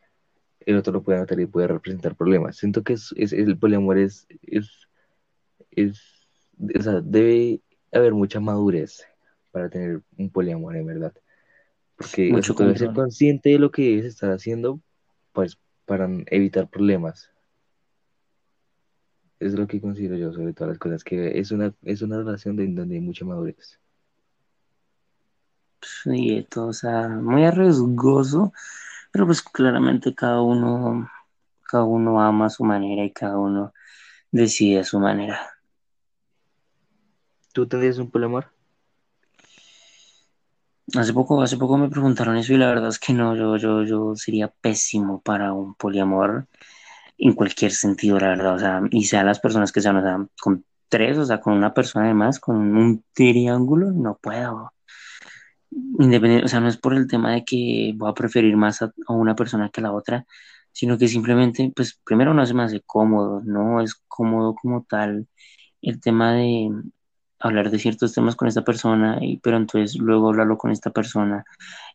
el 0.61 0.77
otro 0.77 0.93
lo 0.93 1.03
puede 1.03 1.19
notar 1.19 1.39
y 1.39 1.47
puede 1.47 1.67
representar 1.67 2.15
problemas. 2.15 2.57
Siento 2.57 2.83
que 2.83 2.93
es, 2.93 3.13
es- 3.17 3.33
el 3.33 3.57
poliamor 3.59 3.97
es, 3.99 4.27
es, 4.43 4.69
es, 5.71 6.01
o 6.77 6.81
sea, 6.81 7.01
debe 7.01 7.61
haber 7.91 8.13
mucha 8.13 8.39
madurez 8.39 9.05
para 9.51 9.69
tener 9.69 10.01
un 10.17 10.29
poliamor, 10.31 10.75
en 10.75 10.85
verdad. 10.85 11.13
Porque, 11.97 12.35
o 12.37 12.43
sea, 12.43 12.43
Mucho 12.43 12.55
tú 12.55 12.63
debes 12.63 12.79
ser 12.79 12.91
consciente 12.93 13.49
de 13.51 13.59
lo 13.59 13.71
que 13.71 13.83
debes 13.83 14.05
estar 14.05 14.31
haciendo, 14.31 14.81
pues, 15.33 15.57
para 15.89 16.07
evitar 16.27 16.69
problemas. 16.69 17.31
Es 19.39 19.53
lo 19.53 19.65
que 19.65 19.81
considero 19.81 20.17
yo 20.17 20.31
sobre 20.31 20.53
todas 20.53 20.69
las 20.69 20.77
cosas, 20.77 21.03
que 21.03 21.39
es 21.39 21.49
una, 21.49 21.73
es 21.81 22.03
una 22.03 22.17
relación 22.17 22.55
de, 22.55 22.67
donde 22.67 22.93
hay 22.93 23.01
mucha 23.01 23.25
madurez. 23.25 23.79
Sí, 25.81 26.45
todo, 26.47 26.67
o 26.67 26.73
sea, 26.73 27.07
muy 27.07 27.43
arriesgoso, 27.43 28.53
pero 29.11 29.25
pues 29.25 29.41
claramente 29.41 30.13
cada 30.13 30.43
uno, 30.43 31.09
cada 31.63 31.85
uno 31.85 32.21
ama 32.21 32.45
a 32.45 32.49
su 32.51 32.63
manera 32.63 33.03
y 33.03 33.11
cada 33.11 33.39
uno 33.39 33.73
decide 34.31 34.81
a 34.81 34.83
su 34.83 34.99
manera. 34.99 35.39
¿Tú 37.51 37.67
tendrías 37.67 37.97
un 37.97 38.11
poliamor? 38.11 38.58
Hace 40.95 41.13
poco, 41.13 41.41
hace 41.41 41.57
poco 41.57 41.77
me 41.77 41.89
preguntaron 41.89 42.37
eso 42.37 42.53
y 42.53 42.57
la 42.57 42.67
verdad 42.67 42.89
es 42.89 42.99
que 42.99 43.13
no, 43.13 43.35
yo, 43.35 43.57
yo, 43.57 43.83
yo 43.83 44.15
sería 44.15 44.47
pésimo 44.47 45.21
para 45.21 45.53
un 45.53 45.75
poliamor 45.75 46.47
en 47.17 47.33
cualquier 47.33 47.71
sentido, 47.71 48.19
la 48.19 48.29
verdad, 48.29 48.55
o 48.55 48.59
sea, 48.59 48.81
y 48.91 49.05
sean 49.05 49.25
las 49.25 49.39
personas 49.39 49.71
que 49.71 49.81
sean, 49.81 49.97
o 49.97 50.01
sea, 50.01 50.25
con 50.41 50.65
tres, 50.87 51.17
o 51.17 51.25
sea, 51.25 51.41
con 51.41 51.53
una 51.53 51.73
persona 51.73 52.05
además, 52.05 52.39
con 52.39 52.55
un 52.77 53.03
triángulo, 53.13 53.91
no 53.91 54.17
puedo. 54.21 54.73
Independiente, 55.99 56.45
o 56.45 56.47
sea, 56.47 56.59
no 56.61 56.67
es 56.69 56.77
por 56.77 56.93
el 56.95 57.07
tema 57.07 57.33
de 57.33 57.43
que 57.45 57.93
voy 57.95 58.09
a 58.09 58.13
preferir 58.13 58.55
más 58.57 58.81
a 58.81 58.91
una 59.09 59.35
persona 59.35 59.69
que 59.69 59.81
a 59.81 59.83
la 59.83 59.91
otra, 59.93 60.25
sino 60.71 60.97
que 60.97 61.07
simplemente, 61.07 61.71
pues, 61.75 61.99
primero 62.05 62.33
no 62.33 62.45
se 62.45 62.53
me 62.53 62.63
hace 62.63 62.81
cómodo, 62.85 63.41
no 63.45 63.81
es 63.81 63.95
cómodo 64.07 64.55
como 64.55 64.85
tal 64.89 65.27
el 65.81 65.99
tema 66.01 66.33
de 66.33 66.69
hablar 67.39 67.71
de 67.71 67.79
ciertos 67.79 68.13
temas 68.13 68.35
con 68.35 68.47
esta 68.47 68.63
persona, 68.63 69.17
y, 69.21 69.37
pero 69.37 69.57
entonces 69.57 69.97
luego 69.97 70.29
hablarlo 70.29 70.57
con 70.57 70.71
esta 70.71 70.91
persona 70.91 71.45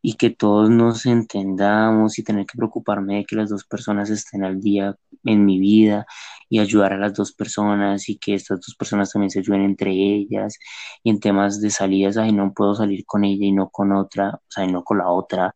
y 0.03 0.15
que 0.15 0.31
todos 0.31 0.71
nos 0.71 1.07
entendamos 1.07 2.19
y 2.19 2.25
tener 2.25 2.47
que 2.47 2.57
preocuparme 2.57 3.17
de 3.17 3.25
que 3.25 3.37
las 3.37 3.51
dos 3.51 3.65
personas 3.65 4.11
estén 4.11 4.45
al 4.45 4.61
día 4.61 4.97
en 5.25 5.45
mi 5.45 5.59
vida 5.59 6.07
y 6.49 6.59
ayudar 6.61 6.93
a 6.95 6.99
las 6.99 7.15
dos 7.15 7.33
personas 7.33 8.09
y 8.09 8.19
que 8.19 8.35
estas 8.35 8.61
dos 8.61 8.75
personas 8.77 9.13
también 9.13 9.31
se 9.31 9.41
ayuden 9.41 9.63
entre 9.63 9.93
ellas. 9.93 10.59
Y 11.03 11.11
en 11.11 11.21
temas 11.21 11.61
de 11.61 11.71
salidas, 11.71 12.17
ay, 12.17 12.33
no 12.33 12.53
puedo 12.55 12.75
salir 12.75 13.05
con 13.07 13.25
ella 13.25 13.47
y 13.47 13.53
no 13.53 13.71
con 13.71 13.93
otra, 13.93 14.31
o 14.35 14.43
sea, 14.49 14.65
y 14.65 14.73
no 14.73 14.85
con 14.85 14.99
la 14.99 15.09
otra 15.09 15.55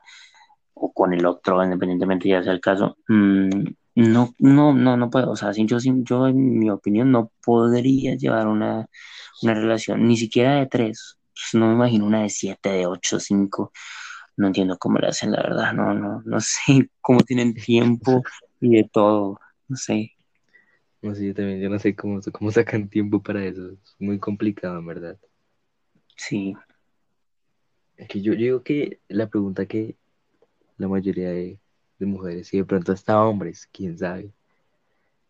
o 0.74 0.92
con 0.92 1.12
el 1.12 1.26
otro, 1.26 1.62
independientemente 1.64 2.28
ya 2.28 2.42
sea 2.42 2.52
el 2.52 2.60
caso, 2.60 2.96
mm, 3.08 3.48
no, 3.98 4.34
no, 4.38 4.72
no, 4.74 4.96
no 4.96 5.10
puedo, 5.10 5.32
o 5.32 5.36
sea, 5.36 5.52
yo, 5.52 5.78
yo 5.80 6.26
en 6.28 6.58
mi 6.58 6.70
opinión 6.70 7.10
no 7.10 7.32
podría 7.44 8.14
llevar 8.16 8.46
una, 8.46 8.86
una 9.42 9.54
relación, 9.54 10.06
ni 10.06 10.16
siquiera 10.16 10.56
de 10.56 10.66
tres, 10.66 11.18
pues, 11.34 11.60
no 11.60 11.68
me 11.68 11.74
imagino 11.74 12.06
una 12.06 12.22
de 12.22 12.30
siete, 12.30 12.70
de 12.70 12.86
ocho, 12.86 13.18
cinco, 13.20 13.72
no 14.36 14.48
entiendo 14.48 14.78
cómo 14.78 14.98
le 14.98 15.08
hacen, 15.08 15.32
la 15.32 15.42
verdad, 15.42 15.72
no, 15.72 15.94
no, 15.94 16.22
no 16.24 16.40
sé 16.40 16.90
cómo 17.00 17.20
tienen 17.22 17.54
tiempo 17.54 18.22
y 18.60 18.76
de 18.76 18.88
todo, 18.92 19.40
no 19.68 19.76
sé. 19.76 20.12
No 21.02 21.14
sé, 21.14 21.26
yo 21.26 21.34
también, 21.34 21.60
yo 21.60 21.68
no 21.68 21.78
sé 21.78 21.94
cómo, 21.96 22.20
cómo 22.32 22.50
sacan 22.52 22.88
tiempo 22.88 23.22
para 23.22 23.44
eso. 23.44 23.72
Es 23.72 23.96
muy 23.98 24.18
complicado, 24.18 24.78
en 24.78 24.86
verdad. 24.86 25.18
Sí, 26.16 26.54
Es 27.96 28.08
que 28.08 28.22
yo, 28.22 28.32
yo 28.32 28.38
digo 28.38 28.62
que 28.62 29.00
la 29.08 29.28
pregunta 29.28 29.66
que 29.66 29.96
la 30.78 30.88
mayoría 30.88 31.30
de, 31.30 31.58
de 31.98 32.06
mujeres 32.06 32.52
y 32.54 32.58
de 32.58 32.64
pronto 32.64 32.92
hasta 32.92 33.22
hombres, 33.22 33.68
quién 33.72 33.98
sabe, 33.98 34.32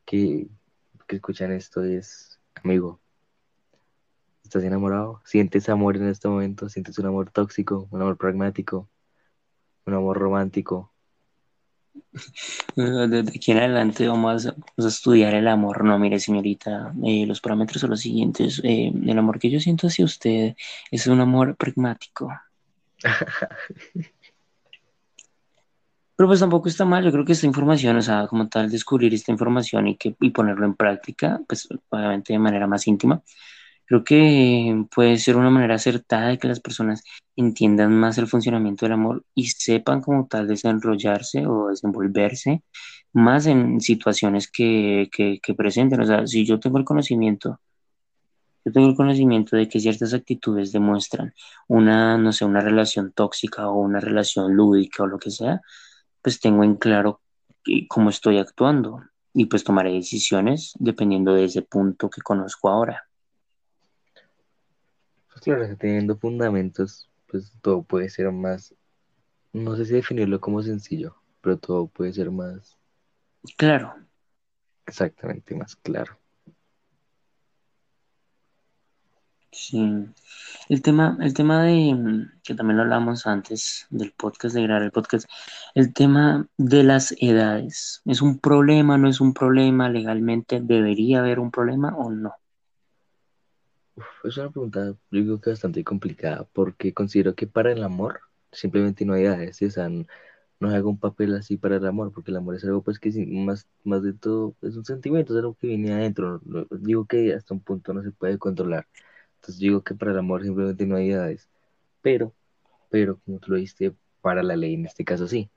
que, 0.05 0.49
que 1.07 1.17
escuchan 1.17 1.53
esto 1.53 1.83
es, 1.83 2.41
amigo, 2.63 3.01
¿estás 4.43 4.65
enamorado? 4.65 5.21
¿Sientes 5.25 5.69
amor 5.69 5.97
en 5.97 6.09
este 6.09 6.29
momento? 6.29 6.69
¿Sientes 6.69 6.99
un 6.99 7.07
amor 7.07 7.31
tóxico, 7.31 7.89
un 7.91 8.03
amor 8.03 8.17
pragmático, 8.17 8.89
un 9.87 9.95
amor 9.95 10.19
romántico? 10.19 10.93
Desde 12.77 13.21
aquí 13.21 13.53
en 13.53 13.59
adelante 13.59 14.09
vamos 14.09 14.47
a, 14.47 14.53
vamos 14.53 14.85
a 14.85 14.89
estudiar 14.89 15.35
el 15.35 15.49
amor. 15.49 15.85
No, 15.85 15.99
mire, 15.99 16.19
señorita, 16.21 16.93
eh, 17.05 17.27
los 17.27 17.41
parámetros 17.41 17.81
son 17.81 17.91
los 17.91 18.01
siguientes. 18.01 18.61
Eh, 18.65 18.93
el 18.95 19.19
amor 19.19 19.39
que 19.39 19.51
yo 19.51 19.61
siento 19.61 19.87
hacia 19.89 20.05
usted 20.05 20.55
es 20.91 21.07
un 21.07 21.21
amor 21.21 21.57
pragmático. 21.57 22.31
Pero 26.19 26.29
pues 26.29 26.41
tampoco 26.41 26.69
está 26.69 26.85
mal, 26.85 27.05
yo 27.05 27.13
creo 27.13 27.25
que 27.25 27.33
esta 27.33 27.47
información, 27.47 27.97
o 27.97 28.03
sea, 28.03 28.27
como 28.27 28.49
tal, 28.49 28.69
descubrir 28.71 29.15
esta 29.15 29.31
información 29.31 29.87
y, 29.87 29.97
que, 29.97 30.17
y 30.21 30.31
ponerlo 30.31 30.67
en 30.67 30.75
práctica, 30.75 31.41
pues 31.49 31.69
obviamente 31.91 32.33
de 32.33 32.41
manera 32.41 32.67
más 32.67 32.89
íntima, 32.89 33.23
creo 33.87 34.03
que 34.05 34.85
puede 34.95 35.19
ser 35.19 35.37
una 35.37 35.51
manera 35.51 35.77
acertada 35.77 36.29
de 36.29 36.39
que 36.39 36.49
las 36.49 36.59
personas 36.61 37.05
entiendan 37.37 37.93
más 37.93 38.19
el 38.19 38.27
funcionamiento 38.27 38.85
del 38.85 38.95
amor 38.95 39.25
y 39.35 39.47
sepan 39.49 40.01
como 40.03 40.27
tal 40.27 40.49
desenrollarse 40.49 41.47
o 41.47 41.69
desenvolverse 41.69 42.65
más 43.13 43.47
en 43.47 43.81
situaciones 43.81 44.51
que, 44.51 45.09
que, 45.13 45.39
que 45.41 45.55
presenten. 45.55 46.01
O 46.01 46.07
sea, 46.07 46.27
si 46.27 46.45
yo 46.45 46.59
tengo 46.59 46.79
el 46.79 46.85
conocimiento, 46.85 47.61
yo 48.65 48.73
tengo 48.73 48.89
el 48.89 48.97
conocimiento 48.97 49.57
de 49.57 49.69
que 49.69 49.79
ciertas 49.81 50.15
actitudes 50.15 50.73
demuestran 50.73 51.33
una, 51.69 52.19
no 52.19 52.33
sé, 52.33 52.45
una 52.45 52.61
relación 52.61 53.13
tóxica 53.13 53.69
o 53.69 53.81
una 53.81 54.01
relación 54.01 54.55
lúdica 54.55 55.05
o 55.05 55.07
lo 55.07 55.19
que 55.21 55.31
sea, 55.31 55.63
pues 56.23 56.41
tengo 56.41 56.65
en 56.65 56.77
claro 56.77 57.21
cómo 57.89 58.11
estoy 58.11 58.39
actuando 58.39 59.03
y 59.33 59.47
pues 59.47 59.65
tomaré 59.65 59.93
decisiones 59.93 60.73
dependiendo 60.79 61.35
de 61.35 61.45
ese 61.45 61.63
punto 61.63 62.09
que 62.11 62.23
conozco 62.23 62.69
ahora. 62.69 63.09
Pues 65.29 65.41
claro, 65.43 65.77
teniendo 65.77 66.17
fundamentos, 66.17 67.09
pues 67.27 67.53
todo 67.63 67.83
puede 67.83 68.09
ser 68.09 68.33
más, 68.33 68.75
no 69.53 69.77
sé 69.77 69.85
si 69.85 69.95
definirlo 69.95 70.41
como 70.41 70.63
sencillo, 70.63 71.17
pero 71.41 71.59
todo 71.59 71.87
puede 71.87 72.13
ser 72.13 72.31
más 72.31 72.79
Claro, 73.57 73.95
exactamente 74.87 75.55
más 75.55 75.77
claro. 75.77 76.19
Sí. 79.53 80.07
El 80.69 80.83
tema, 80.83 81.17
el 81.21 81.35
tema 81.35 81.63
de, 81.65 81.95
mm, 81.95 82.33
que 82.45 82.55
también 82.55 82.77
lo 82.79 82.83
hablamos 82.85 83.27
antes 83.27 83.87
del 83.91 84.13
podcast, 84.13 84.55
de 84.55 84.63
grabar 84.63 84.83
el 84.85 84.93
podcast, 84.93 85.29
el 85.75 85.93
tema 85.95 86.49
de 86.59 86.85
las 86.85 87.15
edades. 87.21 88.03
¿Es 88.07 88.23
un 88.23 88.39
problema, 88.39 88.99
no 88.99 89.09
es 89.09 89.21
un 89.21 89.35
problema? 89.35 89.89
¿Legalmente 89.91 90.61
debería 90.63 91.21
haber 91.21 91.41
un 91.41 91.51
problema 91.51 91.95
o 91.97 92.11
no? 92.11 92.35
Uf, 93.97 94.07
es 94.25 94.37
una 94.39 94.51
pregunta, 94.51 94.87
yo 94.87 94.97
digo 95.11 95.41
que 95.41 95.51
bastante 95.51 95.85
complicada, 95.85 96.45
porque 96.53 96.95
considero 96.95 97.35
que 97.35 97.47
para 97.47 97.73
el 97.73 97.83
amor 97.83 98.21
simplemente 98.53 99.05
no 99.05 99.15
hay 99.15 99.25
edades, 99.25 99.57
¿sí? 99.57 99.67
O 99.67 99.71
no, 100.61 100.71
hago 100.71 100.91
un 100.91 100.99
papel 100.99 101.35
así 101.37 101.57
para 101.57 101.77
el 101.77 101.87
amor, 101.87 102.13
porque 102.13 102.31
el 102.33 102.37
amor 102.39 102.57
es 102.57 102.65
algo 102.65 102.83
pues 102.83 102.99
que 102.99 103.11
más, 103.29 103.69
más 103.85 104.03
de 104.03 104.13
todo 104.15 104.57
es 104.63 104.77
un 104.77 104.85
sentimiento, 104.85 105.33
es 105.35 105.39
algo 105.41 105.55
que 105.57 105.69
viene 105.69 105.93
adentro. 105.93 106.41
no- 106.45 106.67
Digo 106.71 107.07
que 107.07 107.35
hasta 107.35 107.55
un 107.55 107.61
punto 107.61 107.93
no 107.95 108.03
se 108.03 108.13
puede 108.13 108.39
controlar. 108.39 108.87
Entonces 109.39 109.59
digo 109.61 109.83
que 109.83 109.95
para 109.95 110.13
el 110.13 110.19
amor 110.19 110.43
simplemente 110.45 110.87
no 110.87 110.97
hay 110.97 111.11
edades. 111.13 111.49
Pero, 112.03 112.35
pero 112.91 113.21
como 113.25 113.39
tú 113.41 113.53
lo 113.53 113.57
dijiste, 113.59 113.95
para 114.21 114.43
la 114.43 114.57
ley 114.57 114.75
en 114.75 114.87
este 114.87 115.05
caso 115.05 115.29
sí. 115.29 115.51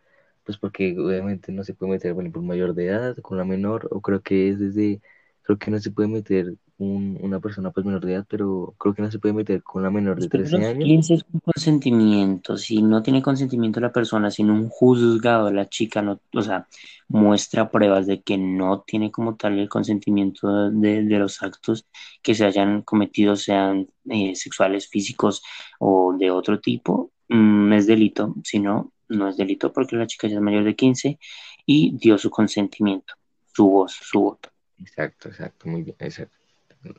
Pues 0.43 0.57
porque 0.57 0.97
obviamente 0.99 1.51
no 1.51 1.63
se 1.63 1.73
puede 1.73 1.93
meter, 1.93 2.13
bueno, 2.13 2.31
por 2.31 2.43
mayor 2.43 2.73
de 2.73 2.87
edad 2.87 3.17
con 3.17 3.37
una 3.37 3.45
menor, 3.45 3.87
o 3.91 4.01
creo 4.01 4.21
que 4.23 4.49
es 4.49 4.59
desde, 4.59 5.01
creo 5.43 5.57
que 5.59 5.71
no 5.71 5.79
se 5.79 5.91
puede 5.91 6.09
meter 6.09 6.55
un- 6.85 7.17
una 7.21 7.39
persona 7.39 7.71
pues 7.71 7.85
menor 7.85 8.03
de 8.05 8.13
edad, 8.15 8.25
pero 8.29 8.73
creo 8.77 8.93
que 8.93 9.01
no 9.01 9.11
se 9.11 9.19
puede 9.19 9.33
meter 9.33 9.63
con 9.63 9.81
una 9.81 9.91
menor 9.91 10.17
de 10.17 10.23
de 10.23 10.29
13 10.29 10.57
los 10.57 10.65
años. 10.65 10.83
15 10.85 11.13
es 11.15 11.23
con 11.23 11.39
consentimiento. 11.41 12.57
Si 12.57 12.81
no 12.81 13.01
tiene 13.03 13.21
consentimiento 13.21 13.79
la 13.79 13.91
persona, 13.91 14.31
si 14.31 14.41
en 14.41 14.51
un 14.51 14.69
juzgado 14.69 15.51
la 15.51 15.69
chica 15.69 16.01
no, 16.01 16.19
o 16.33 16.41
sea, 16.41 16.67
muestra 17.07 17.69
pruebas 17.69 18.07
de 18.07 18.21
que 18.21 18.37
no 18.37 18.81
tiene 18.81 19.11
como 19.11 19.35
tal 19.35 19.59
el 19.59 19.69
consentimiento 19.69 20.69
de, 20.71 21.03
de 21.03 21.19
los 21.19 21.41
actos 21.43 21.85
que 22.21 22.35
se 22.35 22.45
hayan 22.45 22.81
cometido, 22.83 23.35
sean 23.35 23.87
eh, 24.09 24.35
sexuales, 24.35 24.87
físicos 24.89 25.43
o 25.79 26.15
de 26.17 26.31
otro 26.31 26.59
tipo, 26.59 27.11
mm, 27.29 27.73
es 27.73 27.87
delito. 27.87 28.35
Si 28.43 28.59
no, 28.59 28.91
no 29.09 29.27
es 29.27 29.37
delito 29.37 29.71
porque 29.73 29.95
la 29.95 30.07
chica 30.07 30.27
ya 30.27 30.35
es 30.35 30.41
mayor 30.41 30.63
de 30.63 30.75
15 30.75 31.19
y 31.65 31.95
dio 31.97 32.17
su 32.17 32.29
consentimiento, 32.29 33.13
su 33.53 33.69
voz, 33.69 33.93
su 34.01 34.19
voto. 34.21 34.49
Exacto, 34.79 35.29
exacto, 35.29 35.69
muy 35.69 35.83
bien, 35.83 35.95
exacto. 35.99 36.40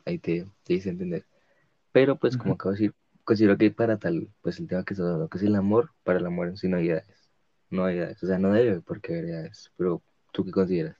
Ahí 0.05 0.19
te, 0.19 0.45
te 0.63 0.73
hice 0.73 0.89
entender. 0.89 1.25
Pero 1.91 2.17
pues 2.17 2.37
como 2.37 2.55
acabo 2.55 2.71
de 2.73 2.79
decir, 2.79 2.95
considero 3.23 3.57
que 3.57 3.71
para 3.71 3.97
tal, 3.97 4.29
pues 4.41 4.59
el 4.59 4.67
tema 4.67 4.83
que 4.83 4.93
estamos 4.93 5.11
hablando, 5.11 5.29
que 5.29 5.37
es 5.37 5.43
el 5.43 5.55
amor, 5.55 5.91
para 6.03 6.19
el 6.19 6.25
amor 6.25 6.47
en 6.47 6.57
sí 6.57 6.67
no 6.67 6.77
hay 6.77 6.89
edades. 6.89 7.29
No 7.69 7.85
hay 7.85 7.97
edades, 7.97 8.21
o 8.23 8.27
sea, 8.27 8.37
no 8.37 8.51
debe 8.51 8.81
porque 8.81 9.13
haber 9.13 9.25
edades, 9.25 9.71
pero 9.77 10.01
¿tú 10.31 10.43
qué 10.45 10.51
consideras? 10.51 10.97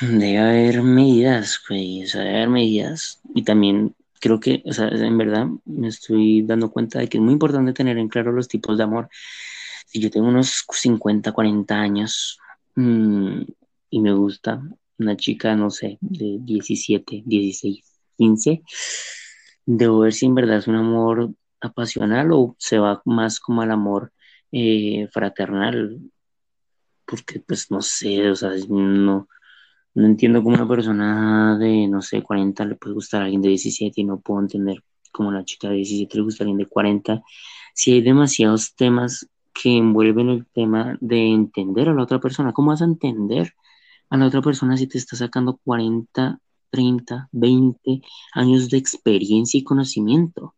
Debe 0.00 0.38
haber 0.38 0.82
medidas, 0.82 1.60
pues, 1.68 2.12
debe 2.12 2.30
haber 2.30 2.48
medidas. 2.48 3.20
Y 3.34 3.42
también 3.44 3.94
creo 4.20 4.40
que, 4.40 4.62
o 4.64 4.72
sea, 4.72 4.88
en 4.88 5.18
verdad 5.18 5.46
me 5.64 5.88
estoy 5.88 6.42
dando 6.42 6.70
cuenta 6.70 6.98
de 7.00 7.08
que 7.08 7.18
es 7.18 7.22
muy 7.22 7.32
importante 7.32 7.72
tener 7.72 7.98
en 7.98 8.08
claro 8.08 8.32
los 8.32 8.48
tipos 8.48 8.78
de 8.78 8.84
amor. 8.84 9.08
Si 9.86 10.00
yo 10.00 10.10
tengo 10.10 10.28
unos 10.28 10.64
50 10.70 11.32
40 11.32 11.74
años 11.74 12.38
mm, 12.76 13.42
y 13.90 14.00
me 14.00 14.12
gusta 14.12 14.62
una 15.00 15.16
chica, 15.16 15.56
no 15.56 15.70
sé, 15.70 15.98
de 16.00 16.38
17 16.40 17.22
16 17.26 17.84
15 18.16 18.62
debo 19.66 20.00
ver 20.00 20.12
si 20.12 20.26
en 20.26 20.34
verdad 20.34 20.58
es 20.58 20.66
un 20.66 20.76
amor 20.76 21.32
apasional 21.60 22.32
o 22.32 22.56
se 22.58 22.78
va 22.78 23.02
más 23.04 23.40
como 23.40 23.62
al 23.62 23.70
amor 23.70 24.12
eh, 24.52 25.08
fraternal, 25.12 26.00
porque 27.06 27.40
pues 27.40 27.70
no 27.70 27.80
sé, 27.82 28.30
o 28.30 28.36
sea, 28.36 28.50
no. 28.68 29.28
No 29.92 30.06
entiendo 30.06 30.40
cómo 30.42 30.54
una 30.54 30.68
persona 30.68 31.58
de, 31.58 31.88
no 31.88 32.00
sé, 32.00 32.22
40 32.22 32.64
le 32.64 32.76
puede 32.76 32.94
gustar 32.94 33.22
a 33.22 33.24
alguien 33.24 33.42
de 33.42 33.48
17 33.48 34.00
y 34.00 34.04
no 34.04 34.20
puedo 34.20 34.40
entender 34.40 34.84
cómo 35.10 35.30
una 35.30 35.44
chica 35.44 35.68
de 35.68 35.76
17 35.76 36.16
le 36.16 36.22
gusta 36.22 36.44
a 36.44 36.46
alguien 36.46 36.58
de 36.58 36.66
40. 36.66 37.22
Si 37.74 37.94
hay 37.94 38.00
demasiados 38.00 38.74
temas 38.76 39.28
que 39.52 39.76
envuelven 39.76 40.28
el 40.28 40.46
tema 40.46 40.96
de 41.00 41.26
entender 41.26 41.88
a 41.88 41.94
la 41.94 42.04
otra 42.04 42.20
persona, 42.20 42.52
¿cómo 42.52 42.70
vas 42.70 42.82
a 42.82 42.84
entender 42.84 43.52
a 44.10 44.16
la 44.16 44.26
otra 44.26 44.42
persona 44.42 44.76
si 44.76 44.86
te 44.86 44.98
está 44.98 45.16
sacando 45.16 45.58
40, 45.64 46.38
30, 46.70 47.28
20 47.32 48.02
años 48.34 48.68
de 48.68 48.76
experiencia 48.76 49.58
y 49.58 49.64
conocimiento? 49.64 50.54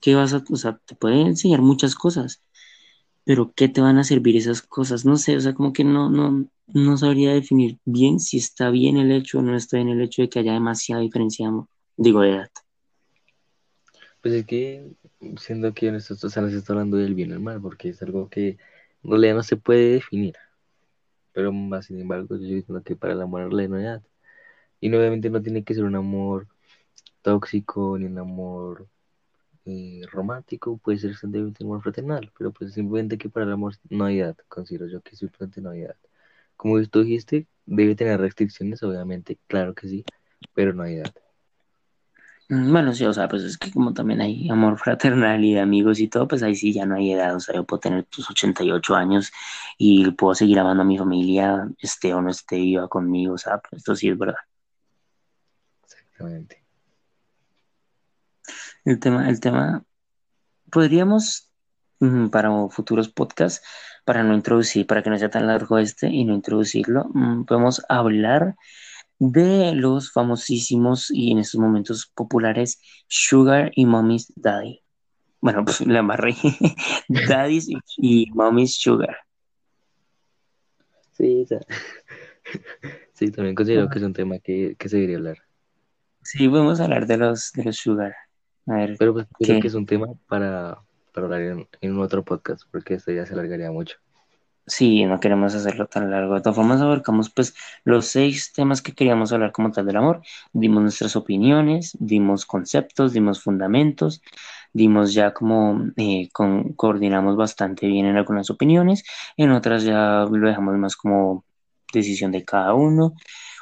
¿Qué 0.00 0.14
vas 0.14 0.32
a, 0.32 0.44
o 0.48 0.56
sea, 0.56 0.78
te 0.86 0.94
puede 0.94 1.22
enseñar 1.22 1.60
muchas 1.62 1.94
cosas, 1.94 2.40
pero 3.24 3.52
¿qué 3.56 3.68
te 3.68 3.80
van 3.80 3.98
a 3.98 4.04
servir 4.04 4.36
esas 4.36 4.62
cosas? 4.62 5.04
No 5.04 5.16
sé, 5.16 5.36
o 5.36 5.40
sea, 5.40 5.52
como 5.54 5.72
que 5.72 5.82
no, 5.82 6.08
no, 6.08 6.46
no 6.68 6.96
sabría 6.96 7.32
definir 7.32 7.78
bien 7.84 8.20
si 8.20 8.38
está 8.38 8.70
bien 8.70 8.96
el 8.96 9.10
hecho 9.10 9.40
o 9.40 9.42
no 9.42 9.56
está 9.56 9.78
bien 9.78 9.88
el 9.88 10.00
hecho 10.00 10.22
de 10.22 10.28
que 10.28 10.38
haya 10.38 10.52
demasiada 10.52 11.02
diferencia, 11.02 11.50
digo, 11.96 12.20
de 12.20 12.30
edad. 12.30 12.50
Pues 14.22 14.34
es 14.34 14.46
que, 14.46 14.92
siendo 15.38 15.74
que 15.74 15.88
esto, 15.88 16.14
o 16.26 16.30
sea, 16.30 16.42
no 16.42 16.50
se 16.50 16.58
está 16.58 16.72
hablando 16.72 16.96
del 16.96 17.14
bien 17.14 17.32
o 17.32 17.34
el 17.34 17.40
mal, 17.40 17.60
porque 17.60 17.88
es 17.88 18.02
algo 18.02 18.28
que 18.28 18.58
en 19.02 19.10
realidad 19.10 19.36
no 19.36 19.42
se 19.42 19.56
puede 19.56 19.92
definir, 19.92 20.34
pero 21.36 21.52
más 21.52 21.86
sin 21.86 22.00
embargo, 22.00 22.36
yo 22.36 22.46
digo 22.46 22.82
que 22.82 22.96
para 22.96 23.12
el 23.12 23.20
amor 23.22 23.42
realidad 23.42 23.68
no 23.68 23.78
edad. 23.78 24.02
Y 24.80 24.94
obviamente 24.94 25.30
no 25.30 25.42
tiene 25.42 25.64
que 25.64 25.74
ser 25.74 25.84
un 25.84 25.96
amor 25.96 26.48
tóxico 27.22 27.98
ni 27.98 28.06
un 28.06 28.18
amor 28.18 28.88
eh, 29.66 30.02
romántico, 30.12 30.78
puede 30.78 30.98
ser 30.98 31.16
simplemente 31.16 31.64
un 31.64 31.70
amor 31.72 31.82
fraternal, 31.82 32.32
pero 32.38 32.52
pues 32.52 32.74
simplemente 32.74 33.18
que 33.18 33.30
para 33.30 33.46
el 33.46 33.52
amor 33.52 33.74
no 33.90 34.06
hay 34.06 34.20
edad, 34.20 34.36
considero 34.48 34.88
yo 34.88 35.02
que 35.02 35.16
simplemente 35.16 35.60
no 35.60 35.70
hay 35.70 35.82
edad. 35.82 35.96
Como 36.56 36.82
tú 36.86 37.02
dijiste, 37.04 37.48
debe 37.66 37.96
tener 37.96 38.20
restricciones, 38.20 38.82
obviamente, 38.82 39.38
claro 39.48 39.74
que 39.74 39.88
sí, 39.88 40.04
pero 40.54 40.74
no 40.74 40.84
hay 40.84 40.96
edad. 40.96 41.14
Mm, 42.48 42.72
Bueno, 42.72 42.94
sí, 42.94 43.04
o 43.04 43.12
sea, 43.12 43.28
pues 43.28 43.42
es 43.42 43.58
que 43.58 43.70
como 43.72 43.92
también 43.92 44.20
hay 44.20 44.48
amor 44.50 44.78
fraternal 44.78 45.44
y 45.44 45.54
de 45.54 45.60
amigos 45.60 45.98
y 46.00 46.08
todo, 46.08 46.28
pues 46.28 46.42
ahí 46.42 46.54
sí 46.54 46.72
ya 46.72 46.86
no 46.86 46.96
hay 46.96 47.12
edad, 47.12 47.34
o 47.36 47.40
sea, 47.40 47.54
yo 47.56 47.64
puedo 47.64 47.80
tener 47.80 48.04
tus 48.04 48.30
88 48.30 48.94
años 48.94 49.32
y 49.78 50.10
puedo 50.12 50.34
seguir 50.34 50.58
amando 50.58 50.82
a 50.82 50.86
mi 50.86 50.98
familia, 50.98 51.68
esté 51.78 52.14
o 52.14 52.22
no 52.22 52.30
esté 52.30 52.56
viva 52.56 52.88
conmigo, 52.88 53.34
o 53.34 53.38
sea, 53.38 53.58
pues 53.58 53.80
esto 53.80 53.94
sí 53.96 54.08
es 54.08 54.18
verdad. 54.18 54.36
Exactamente. 55.84 56.62
El 58.84 58.98
tema, 59.00 59.28
el 59.28 59.40
tema, 59.40 59.84
podríamos, 60.70 61.50
mm, 62.00 62.28
para 62.28 62.50
futuros 62.68 63.08
podcasts, 63.08 63.62
para 64.04 64.22
no 64.22 64.34
introducir, 64.34 64.86
para 64.86 65.02
que 65.02 65.10
no 65.10 65.18
sea 65.18 65.30
tan 65.30 65.46
largo 65.48 65.78
este 65.78 66.08
y 66.08 66.24
no 66.24 66.34
introducirlo, 66.34 67.06
mm, 67.12 67.44
podemos 67.44 67.82
hablar 67.88 68.54
de 69.18 69.74
los 69.74 70.12
famosísimos 70.12 71.10
y 71.10 71.32
en 71.32 71.38
estos 71.38 71.60
momentos 71.60 72.10
populares 72.14 72.80
Sugar 73.08 73.70
y 73.74 73.86
Mommy's 73.86 74.32
Daddy. 74.36 74.82
Bueno, 75.40 75.64
pues 75.64 75.86
la 75.86 76.00
embarré. 76.00 76.34
Daddy's 77.08 77.68
y, 77.96 78.30
Mommy's 78.32 78.76
Sugar. 78.76 79.16
Sí, 81.12 81.46
sí, 83.14 83.30
también 83.30 83.54
considero 83.54 83.88
que 83.88 83.98
es 83.98 84.04
un 84.04 84.12
tema 84.12 84.38
que, 84.38 84.76
que 84.78 84.88
se 84.88 84.96
debería 84.96 85.16
hablar. 85.16 85.38
Sí, 86.22 86.48
podemos 86.48 86.80
hablar 86.80 87.06
de 87.06 87.16
los, 87.16 87.52
de 87.52 87.64
los 87.64 87.76
Sugar. 87.76 88.14
A 88.66 88.74
ver, 88.74 88.96
Pero 88.98 89.14
pues 89.14 89.26
creo 89.38 89.60
que 89.60 89.68
es 89.68 89.74
un 89.74 89.86
tema 89.86 90.08
para, 90.26 90.78
para 91.14 91.26
hablar 91.26 91.40
en, 91.42 91.68
en 91.80 91.98
otro 91.98 92.24
podcast, 92.24 92.64
porque 92.70 92.94
esto 92.94 93.12
ya 93.12 93.24
se 93.24 93.32
alargaría 93.32 93.70
mucho. 93.70 93.96
Sí, 94.68 95.04
no 95.04 95.20
queremos 95.20 95.54
hacerlo 95.54 95.86
tan 95.86 96.10
largo. 96.10 96.34
De 96.34 96.40
todas 96.40 96.56
formas, 96.56 96.80
abarcamos 96.80 97.30
pues 97.30 97.54
los 97.84 98.06
seis 98.06 98.52
temas 98.52 98.82
que 98.82 98.92
queríamos 98.94 99.32
hablar 99.32 99.52
como 99.52 99.70
tal 99.70 99.86
del 99.86 99.96
amor. 99.96 100.22
Dimos 100.52 100.82
nuestras 100.82 101.14
opiniones, 101.14 101.96
dimos 102.00 102.46
conceptos, 102.46 103.12
dimos 103.12 103.40
fundamentos, 103.42 104.22
dimos 104.72 105.14
ya 105.14 105.32
como 105.32 105.86
eh, 105.96 106.28
coordinamos 106.76 107.36
bastante 107.36 107.86
bien 107.86 108.06
en 108.06 108.16
algunas 108.16 108.50
opiniones, 108.50 109.04
en 109.36 109.52
otras 109.52 109.84
ya 109.84 110.24
lo 110.28 110.48
dejamos 110.48 110.76
más 110.78 110.96
como 110.96 111.44
decisión 111.92 112.32
de 112.32 112.44
cada 112.44 112.74
uno. 112.74 113.14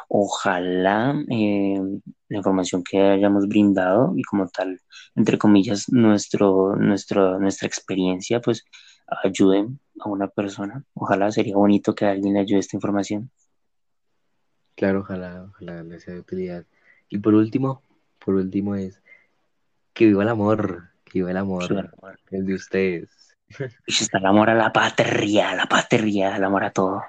Ojalá 0.09 1.15
eh, 1.31 1.81
la 2.29 2.37
información 2.39 2.83
que 2.85 3.01
hayamos 3.01 3.49
brindado 3.49 4.13
y 4.17 4.23
como 4.23 4.49
tal, 4.49 4.81
entre 5.15 5.39
comillas, 5.39 5.89
nuestro, 5.91 6.77
nuestro, 6.77 7.39
nuestra 7.41 7.67
experiencia, 7.69 8.41
pues 8.41 8.65
ayude 9.23 9.69
a 10.01 10.09
una 10.09 10.29
persona. 10.29 10.85
Ojalá 10.95 11.31
sería 11.31 11.57
bonito 11.57 11.95
que 11.95 12.07
alguien 12.07 12.35
le 12.35 12.41
ayude 12.41 12.61
esta 12.61 12.77
información. 12.77 13.31
Claro, 14.75 15.01
ojalá, 15.01 15.45
ojalá 15.51 15.83
le 15.83 16.01
sea 16.01 16.15
de 16.15 16.21
utilidad. 16.21 16.65
Y 17.09 17.19
por 17.19 17.35
último, 17.35 17.83
por 18.25 18.35
último 18.35 18.75
es 18.75 19.01
que 19.93 20.07
viva 20.07 20.23
el 20.23 20.29
amor, 20.29 20.91
que 21.05 21.21
viva 21.21 21.31
el 21.31 21.37
amor, 21.37 21.93
el 22.31 22.47
de 22.47 22.55
ustedes. 22.55 23.37
Y 23.87 23.93
está 23.93 24.19
el 24.19 24.27
amor 24.27 24.51
a 24.51 24.55
la 24.55 24.73
patria, 24.73 25.55
la 25.55 25.67
patria, 25.67 26.37
el 26.37 26.43
amor 26.45 26.65
a 26.65 26.71
todo. 26.71 27.03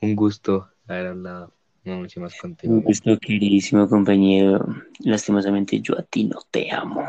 Un 0.00 0.16
gusto 0.16 0.70
haber 0.88 1.08
hablado 1.08 1.54
una 1.84 1.98
noche 1.98 2.18
más 2.20 2.32
Un 2.34 2.40
contigo. 2.40 2.80
gusto, 2.80 3.18
queridísimo 3.18 3.88
compañero. 3.88 4.66
Lastimosamente 5.00 5.80
yo 5.80 5.96
a 5.98 6.02
ti 6.02 6.24
no 6.24 6.38
te 6.50 6.72
amo. 6.72 7.06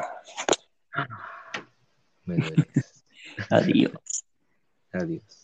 Me 2.25 2.35
dueles. 2.35 2.90
Adiós. 3.49 4.23
Adiós. 4.93 5.40